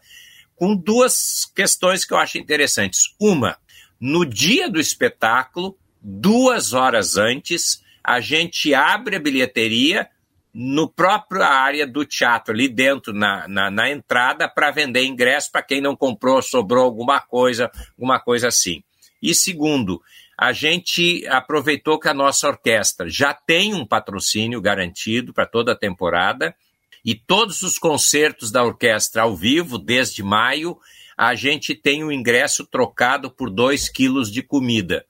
com 0.54 0.76
duas 0.76 1.44
questões 1.54 2.04
que 2.04 2.12
eu 2.12 2.18
acho 2.18 2.38
interessantes. 2.38 3.14
Uma, 3.20 3.56
no 4.00 4.24
dia 4.24 4.68
do 4.68 4.80
espetáculo, 4.80 5.78
duas 6.00 6.72
horas 6.72 7.16
antes, 7.16 7.82
a 8.02 8.20
gente 8.20 8.74
abre 8.74 9.16
a 9.16 9.20
bilheteria 9.20 10.08
no 10.52 10.88
próprio 10.88 11.42
área 11.42 11.86
do 11.86 12.04
teatro, 12.04 12.52
ali 12.52 12.68
dentro, 12.68 13.12
na, 13.12 13.48
na, 13.48 13.70
na 13.70 13.90
entrada, 13.90 14.48
para 14.48 14.70
vender 14.70 15.04
ingresso 15.04 15.50
para 15.50 15.62
quem 15.62 15.80
não 15.80 15.96
comprou, 15.96 16.42
sobrou 16.42 16.84
alguma 16.84 17.20
coisa, 17.20 17.70
alguma 17.96 18.20
coisa 18.20 18.48
assim. 18.48 18.82
E 19.22 19.34
segundo, 19.34 20.02
a 20.42 20.52
gente 20.52 21.24
aproveitou 21.28 22.00
que 22.00 22.08
a 22.08 22.14
nossa 22.14 22.48
orquestra 22.48 23.08
já 23.08 23.32
tem 23.32 23.74
um 23.74 23.86
patrocínio 23.86 24.60
garantido 24.60 25.32
para 25.32 25.46
toda 25.46 25.70
a 25.70 25.78
temporada 25.78 26.52
e 27.04 27.14
todos 27.14 27.62
os 27.62 27.78
concertos 27.78 28.50
da 28.50 28.64
orquestra 28.64 29.22
ao 29.22 29.36
vivo, 29.36 29.78
desde 29.78 30.20
maio, 30.20 30.76
a 31.16 31.36
gente 31.36 31.76
tem 31.76 32.02
o 32.02 32.08
um 32.08 32.12
ingresso 32.12 32.66
trocado 32.66 33.30
por 33.30 33.50
2 33.50 33.88
quilos 33.88 34.32
de 34.32 34.42
comida. 34.42 35.06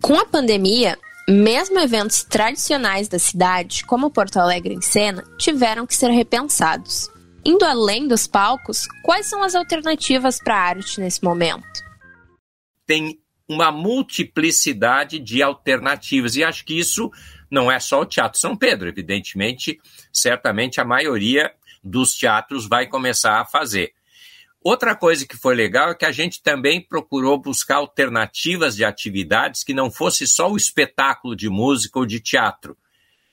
Com 0.00 0.16
a 0.16 0.26
pandemia, 0.26 0.96
Mesmo 1.28 1.78
eventos 1.78 2.24
tradicionais 2.24 3.06
da 3.06 3.16
cidade, 3.16 3.84
como 3.84 4.10
Porto 4.10 4.38
Alegre 4.38 4.74
em 4.74 4.80
Cena, 4.80 5.22
tiveram 5.38 5.86
que 5.86 5.94
ser 5.94 6.10
repensados. 6.10 7.08
Indo 7.44 7.64
além 7.64 8.08
dos 8.08 8.26
palcos, 8.26 8.88
quais 9.04 9.26
são 9.26 9.40
as 9.40 9.54
alternativas 9.54 10.40
para 10.42 10.56
a 10.56 10.60
arte 10.60 11.00
nesse 11.00 11.22
momento? 11.22 11.62
Tem 12.84 13.21
uma 13.48 13.70
multiplicidade 13.70 15.18
de 15.18 15.42
alternativas 15.42 16.36
e 16.36 16.44
acho 16.44 16.64
que 16.64 16.78
isso 16.78 17.10
não 17.50 17.70
é 17.70 17.78
só 17.78 18.00
o 18.00 18.06
Teatro 18.06 18.38
São 18.38 18.56
Pedro, 18.56 18.88
evidentemente, 18.88 19.80
certamente 20.12 20.80
a 20.80 20.84
maioria 20.84 21.52
dos 21.82 22.14
teatros 22.14 22.66
vai 22.66 22.86
começar 22.86 23.40
a 23.40 23.44
fazer. 23.44 23.92
Outra 24.64 24.94
coisa 24.94 25.26
que 25.26 25.36
foi 25.36 25.56
legal 25.56 25.90
é 25.90 25.94
que 25.94 26.04
a 26.04 26.12
gente 26.12 26.40
também 26.40 26.80
procurou 26.80 27.36
buscar 27.36 27.76
alternativas 27.76 28.76
de 28.76 28.84
atividades 28.84 29.64
que 29.64 29.74
não 29.74 29.90
fosse 29.90 30.26
só 30.26 30.50
o 30.50 30.56
espetáculo 30.56 31.34
de 31.34 31.48
música 31.48 31.98
ou 31.98 32.06
de 32.06 32.20
teatro. 32.20 32.76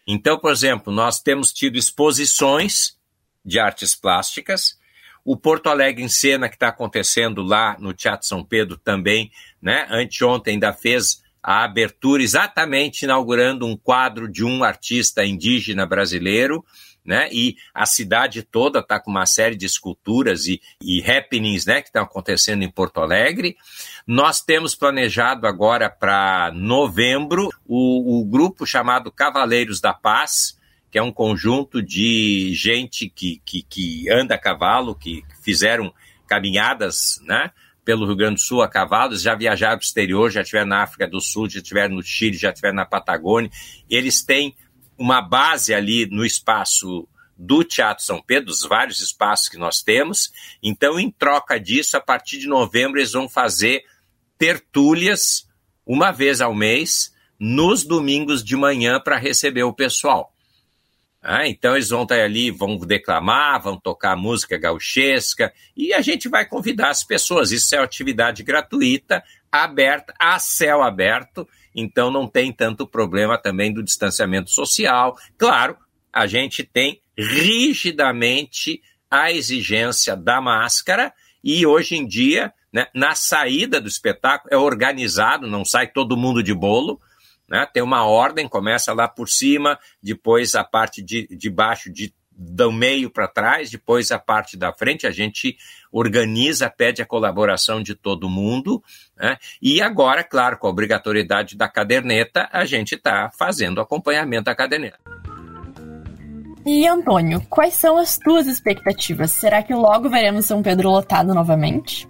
Então, 0.08 0.40
por 0.40 0.52
exemplo, 0.52 0.92
nós 0.92 1.22
temos 1.22 1.54
tido 1.54 1.78
exposições 1.78 2.98
de 3.46 3.60
artes 3.60 3.94
plásticas, 3.94 4.79
o 5.24 5.38
Porto 5.38 5.68
Alegre 5.68 6.04
em 6.04 6.10
Cena, 6.10 6.50
que 6.50 6.56
está 6.56 6.70
acontecendo 6.70 7.42
lá 7.42 7.76
no 7.80 7.94
Teatro 7.94 8.28
São 8.28 8.44
Pedro 8.44 8.78
também, 8.78 9.32
né? 9.62 9.88
Anteontem 9.90 10.54
ainda 10.54 10.74
fez 10.74 11.22
a 11.42 11.64
abertura 11.64 12.22
exatamente 12.22 13.04
inaugurando 13.04 13.66
um 13.66 13.78
quadro 13.78 14.30
de 14.30 14.44
um 14.44 14.64
artista 14.64 15.26
indígena 15.26 15.86
brasileiro 15.86 16.66
né? 17.10 17.28
E 17.32 17.56
a 17.74 17.88
cidade 17.88 18.44
toda 18.44 18.82
está 18.82 19.00
com 19.00 19.10
uma 19.10 19.26
série 19.26 19.56
de 19.56 19.66
esculturas 19.66 20.46
e, 20.46 20.62
e 20.80 21.02
happenings, 21.02 21.66
né? 21.66 21.82
Que 21.82 21.88
estão 21.88 22.04
acontecendo 22.04 22.62
em 22.62 22.70
Porto 22.70 23.02
Alegre. 23.02 23.58
Nós 24.06 24.42
temos 24.42 24.76
planejado 24.76 25.48
agora 25.48 25.90
para 25.90 26.52
novembro 26.54 27.50
o, 27.66 28.20
o 28.22 28.26
grupo 28.26 28.64
chamado 28.64 29.12
Cavaleiros 29.12 29.82
da 29.82 29.92
Paz, 29.92 30.59
que 30.92 30.98
é 30.98 31.02
um 31.02 31.12
conjunto 31.12 31.82
de 31.82 32.54
gente 32.54 33.10
que, 33.10 33.42
que, 33.46 33.62
que 33.64 34.10
anda 34.10 34.36
a 34.36 34.40
cavalo, 34.40 34.96
que 34.96 35.24
fizeram 35.42 35.94
caminhadas, 36.28 37.22
né? 37.24 37.52
Pelo 37.86 38.06
Rio 38.06 38.16
Grande 38.16 38.36
do 38.36 38.42
Sul 38.42 38.62
a 38.62 38.68
cavalo, 38.68 39.18
já 39.18 39.34
viajaram 39.34 39.78
para 39.78 39.84
o 39.84 39.86
exterior, 39.86 40.30
já 40.30 40.42
estiveram 40.42 40.68
na 40.68 40.84
África 40.84 41.08
do 41.08 41.20
Sul, 41.20 41.50
já 41.50 41.60
estiveram 41.60 41.96
no 41.96 42.04
Chile, 42.04 42.38
já 42.38 42.50
estiveram 42.50 42.76
na 42.76 42.86
Patagônia. 42.86 43.50
Eles 43.90 44.24
têm 44.24 44.56
uma 44.98 45.22
base 45.22 45.74
ali 45.74 46.06
no 46.06 46.26
espaço 46.26 47.08
do 47.38 47.64
Teatro 47.64 48.04
São 48.04 48.22
Pedro, 48.22 48.52
os 48.52 48.64
vários 48.64 49.00
espaços 49.00 49.48
que 49.48 49.58
nós 49.58 49.82
temos. 49.82 50.30
Então, 50.62 51.00
em 51.00 51.10
troca 51.10 51.58
disso, 51.58 51.96
a 51.96 52.02
partir 52.02 52.38
de 52.38 52.48
novembro, 52.48 53.00
eles 53.00 53.14
vão 53.14 53.30
fazer 53.30 53.84
tertúlias 54.38 55.48
uma 55.86 56.12
vez 56.12 56.42
ao 56.42 56.54
mês, 56.54 57.14
nos 57.40 57.86
domingos 57.86 58.44
de 58.44 58.56
manhã, 58.56 59.00
para 59.00 59.18
receber 59.18 59.64
o 59.64 59.74
pessoal. 59.74 60.34
Ah, 61.22 61.46
então 61.46 61.76
eles 61.76 61.90
vão 61.90 62.04
estar 62.04 62.20
ali, 62.20 62.50
vão 62.50 62.78
declamar, 62.78 63.62
vão 63.62 63.78
tocar 63.78 64.16
música 64.16 64.58
gauchesca 64.58 65.52
e 65.76 65.94
a 65.94 66.00
gente 66.00 66.30
vai 66.30 66.46
convidar 66.46 66.90
as 66.90 67.04
pessoas. 67.04 67.52
Isso 67.52 67.76
é 67.76 67.80
atividade 67.80 68.42
gratuita, 68.42 69.22
aberta, 69.52 70.14
a 70.18 70.40
céu 70.40 70.82
aberto, 70.82 71.48
então 71.76 72.10
não 72.10 72.26
tem 72.26 72.54
tanto 72.54 72.88
problema 72.88 73.38
também 73.38 73.74
do 73.74 73.84
distanciamento 73.84 74.50
social. 74.50 75.18
Claro, 75.38 75.78
a 76.12 76.26
gente 76.26 76.64
tem 76.64 77.02
rigidamente 77.18 78.82
a 79.12 79.30
exigência 79.32 80.16
da 80.16 80.40
máscara 80.40 81.14
e 81.44 81.66
hoje 81.66 81.96
em 81.96 82.08
dia, 82.08 82.54
né, 82.72 82.88
na 82.94 83.14
saída 83.14 83.82
do 83.82 83.90
espetáculo, 83.90 84.54
é 84.54 84.58
organizado, 84.58 85.48
não 85.48 85.66
sai 85.66 85.88
todo 85.88 86.16
mundo 86.16 86.42
de 86.42 86.54
bolo, 86.54 87.02
né, 87.50 87.68
tem 87.72 87.82
uma 87.82 88.06
ordem, 88.06 88.48
começa 88.48 88.94
lá 88.94 89.08
por 89.08 89.28
cima, 89.30 89.80
depois 90.02 90.56
a 90.56 90.64
parte 90.64 91.02
de, 91.02 91.28
de 91.28 91.50
baixo 91.50 91.92
de 91.92 92.14
do 92.42 92.72
meio 92.72 93.10
para 93.10 93.28
trás, 93.28 93.70
depois 93.70 94.12
a 94.12 94.18
parte 94.18 94.56
da 94.56 94.72
frente, 94.72 95.06
a 95.06 95.12
gente 95.12 95.58
organiza, 95.92 96.70
pede 96.70 97.02
a 97.02 97.06
colaboração 97.06 97.84
de 97.84 97.94
todo 97.94 98.30
mundo, 98.30 98.82
né? 99.18 99.38
e 99.62 99.82
agora, 99.82 100.24
claro, 100.24 100.58
com 100.58 100.68
a 100.68 100.70
obrigatoriedade 100.70 101.58
da 101.58 101.68
caderneta, 101.68 102.48
a 102.54 102.64
gente 102.64 102.96
está 102.96 103.30
fazendo 103.38 103.82
acompanhamento 103.82 104.46
da 104.46 104.56
caderneta. 104.56 105.00
E 106.66 106.88
Antônio, 106.88 107.42
quais 107.50 107.74
são 107.74 107.98
as 107.98 108.18
tuas 108.18 108.48
expectativas? 108.48 109.32
Será 109.32 109.62
que 109.62 109.74
logo 109.74 110.10
veremos 110.10 110.46
São 110.46 110.62
Pedro 110.62 110.90
lotado 110.90 111.34
novamente? 111.34 112.08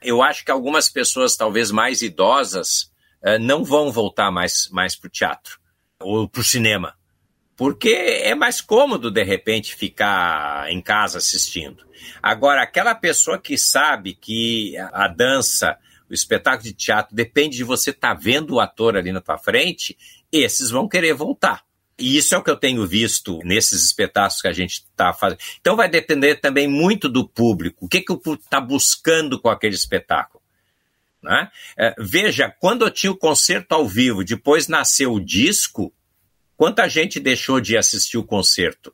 Eu 0.00 0.22
acho 0.22 0.44
que 0.44 0.50
algumas 0.50 0.88
pessoas, 0.88 1.36
talvez 1.36 1.70
mais 1.70 2.00
idosas, 2.00 2.90
não 3.40 3.64
vão 3.64 3.90
voltar 3.90 4.30
mais, 4.30 4.68
mais 4.70 4.94
para 4.94 5.08
o 5.08 5.10
teatro 5.10 5.58
ou 6.00 6.28
para 6.28 6.40
o 6.40 6.44
cinema 6.44 6.94
porque 7.56 7.88
é 7.88 8.34
mais 8.34 8.60
cômodo 8.60 9.10
de 9.10 9.24
repente 9.24 9.74
ficar 9.74 10.70
em 10.70 10.80
casa 10.80 11.18
assistindo. 11.18 11.84
Agora, 12.22 12.62
aquela 12.62 12.94
pessoa 12.94 13.38
que 13.38 13.56
sabe 13.56 14.14
que 14.14 14.76
a 14.92 15.08
dança, 15.08 15.76
o 16.08 16.12
espetáculo 16.12 16.64
de 16.64 16.74
teatro 16.74 17.16
depende 17.16 17.56
de 17.56 17.64
você 17.64 17.90
estar 17.90 18.14
tá 18.14 18.20
vendo 18.20 18.54
o 18.54 18.60
ator 18.60 18.96
ali 18.96 19.10
na 19.10 19.22
tua 19.22 19.38
frente, 19.38 19.96
esses 20.30 20.70
vão 20.70 20.86
querer 20.86 21.14
voltar. 21.14 21.64
E 21.98 22.18
isso 22.18 22.34
é 22.34 22.38
o 22.38 22.42
que 22.42 22.50
eu 22.50 22.56
tenho 22.56 22.86
visto 22.86 23.38
nesses 23.42 23.82
espetáculos 23.82 24.42
que 24.42 24.48
a 24.48 24.52
gente 24.52 24.72
está 24.82 25.14
fazendo. 25.14 25.38
Então 25.58 25.74
vai 25.74 25.88
depender 25.88 26.34
também 26.34 26.68
muito 26.68 27.08
do 27.08 27.26
público. 27.26 27.86
O 27.86 27.88
que, 27.88 28.02
que 28.02 28.12
o 28.12 28.18
público 28.18 28.44
está 28.44 28.60
buscando 28.60 29.40
com 29.40 29.48
aquele 29.48 29.74
espetáculo? 29.74 30.35
Né? 31.26 31.50
É, 31.78 31.94
veja, 31.98 32.50
quando 32.58 32.86
eu 32.86 32.90
tinha 32.90 33.12
o 33.12 33.16
concerto 33.16 33.74
ao 33.74 33.86
vivo, 33.86 34.24
depois 34.24 34.68
nasceu 34.68 35.12
o 35.12 35.20
disco, 35.20 35.92
Quanta 36.56 36.88
gente 36.88 37.20
deixou 37.20 37.60
de 37.60 37.76
assistir 37.76 38.16
o 38.16 38.24
concerto? 38.24 38.92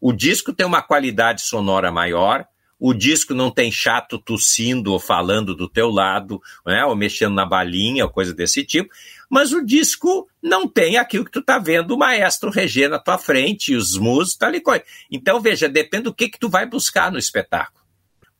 O 0.00 0.12
disco 0.12 0.52
tem 0.52 0.66
uma 0.66 0.82
qualidade 0.82 1.42
sonora 1.42 1.92
maior, 1.92 2.46
o 2.80 2.92
disco 2.94 3.34
não 3.34 3.50
tem 3.50 3.70
chato 3.70 4.18
tossindo 4.18 4.92
ou 4.92 4.98
falando 4.98 5.54
do 5.54 5.68
teu 5.68 5.88
lado, 5.88 6.40
né, 6.66 6.84
ou 6.84 6.96
mexendo 6.96 7.34
na 7.34 7.46
balinha, 7.46 8.04
ou 8.04 8.10
coisa 8.10 8.34
desse 8.34 8.64
tipo, 8.64 8.90
mas 9.30 9.52
o 9.52 9.64
disco 9.64 10.26
não 10.42 10.66
tem 10.66 10.96
aquilo 10.96 11.24
que 11.24 11.30
tu 11.30 11.42
tá 11.42 11.58
vendo 11.58 11.94
o 11.94 11.98
maestro 11.98 12.50
reger 12.50 12.88
na 12.88 12.98
tua 12.98 13.18
frente, 13.18 13.76
os 13.76 13.96
músicos, 13.96 14.36
tal 14.36 14.54
e 14.54 14.60
coisa. 14.60 14.82
Então, 15.10 15.40
veja, 15.40 15.68
depende 15.68 16.04
do 16.04 16.14
que 16.14 16.28
que 16.28 16.38
tu 16.38 16.48
vai 16.48 16.66
buscar 16.66 17.12
no 17.12 17.18
espetáculo. 17.18 17.84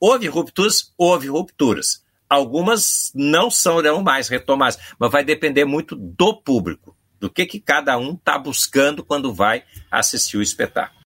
Houve 0.00 0.26
rupturas? 0.26 0.92
Houve 0.98 1.28
rupturas. 1.28 2.02
Algumas 2.33 3.12
não 3.14 3.51
serão 3.51 4.03
mais 4.03 4.27
retomadas, 4.27 4.79
mas 4.99 5.12
vai 5.12 5.23
depender 5.23 5.66
muito 5.66 5.95
do 5.95 6.35
público 6.35 6.97
do 7.21 7.29
que, 7.29 7.45
que 7.45 7.61
cada 7.61 7.99
um 7.99 8.14
está 8.14 8.38
buscando 8.38 9.05
quando 9.05 9.35
vai 9.35 9.64
assistir 9.90 10.38
o 10.38 10.42
espetáculo. 10.42 10.99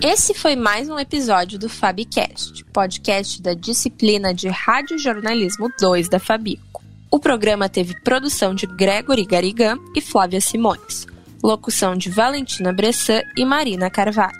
Esse 0.00 0.32
foi 0.32 0.54
mais 0.54 0.88
um 0.88 0.96
episódio 0.96 1.58
do 1.58 1.68
Fabicast, 1.68 2.64
podcast 2.66 3.42
da 3.42 3.52
disciplina 3.52 4.32
de 4.32 4.46
Rádio 4.46 4.96
Jornalismo 4.96 5.72
2 5.76 6.08
da 6.08 6.20
Fabico. 6.20 6.84
O 7.10 7.18
programa 7.18 7.68
teve 7.68 8.00
produção 8.02 8.54
de 8.54 8.64
Gregory 8.64 9.24
Garigan 9.24 9.76
e 9.92 10.00
Flávia 10.00 10.40
Simões, 10.40 11.04
locução 11.46 11.94
de 11.94 12.10
Valentina 12.10 12.72
Bressan 12.72 13.22
e 13.36 13.44
Marina 13.44 13.88
Carvalho 13.88 14.34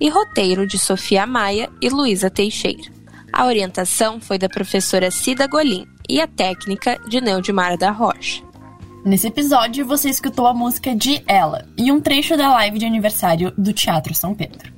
e 0.00 0.08
roteiro 0.08 0.66
de 0.66 0.76
Sofia 0.76 1.24
Maia 1.24 1.70
e 1.80 1.88
Luísa 1.88 2.28
Teixeira. 2.28 2.90
A 3.32 3.46
orientação 3.46 4.20
foi 4.20 4.38
da 4.38 4.48
professora 4.48 5.10
Cida 5.10 5.46
Golim 5.46 5.86
e 6.08 6.20
a 6.20 6.26
técnica 6.26 6.98
de 7.08 7.20
Neudimar 7.20 7.78
da 7.78 7.92
Rocha. 7.92 8.42
Nesse 9.04 9.28
episódio, 9.28 9.86
você 9.86 10.10
escutou 10.10 10.46
a 10.48 10.54
música 10.54 10.94
de 10.96 11.22
Ela 11.28 11.64
e 11.76 11.92
um 11.92 12.00
trecho 12.00 12.36
da 12.36 12.48
live 12.54 12.78
de 12.78 12.84
aniversário 12.84 13.52
do 13.56 13.72
Teatro 13.72 14.12
São 14.12 14.34
Pedro. 14.34 14.72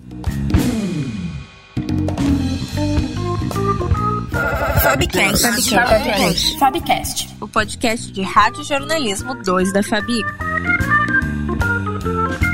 Fabcast. 4.83 5.71
Fabcast. 5.71 6.59
Fabcast. 6.59 7.37
O 7.41 7.49
podcast 7.49 8.13
de 8.13 8.23
rádio 8.23 8.65
jornalismo 8.65 9.35
2 9.43 9.73
da 9.73 9.83
Fabico. 9.83 10.31
Thank 12.03 12.43
you. 12.43 12.50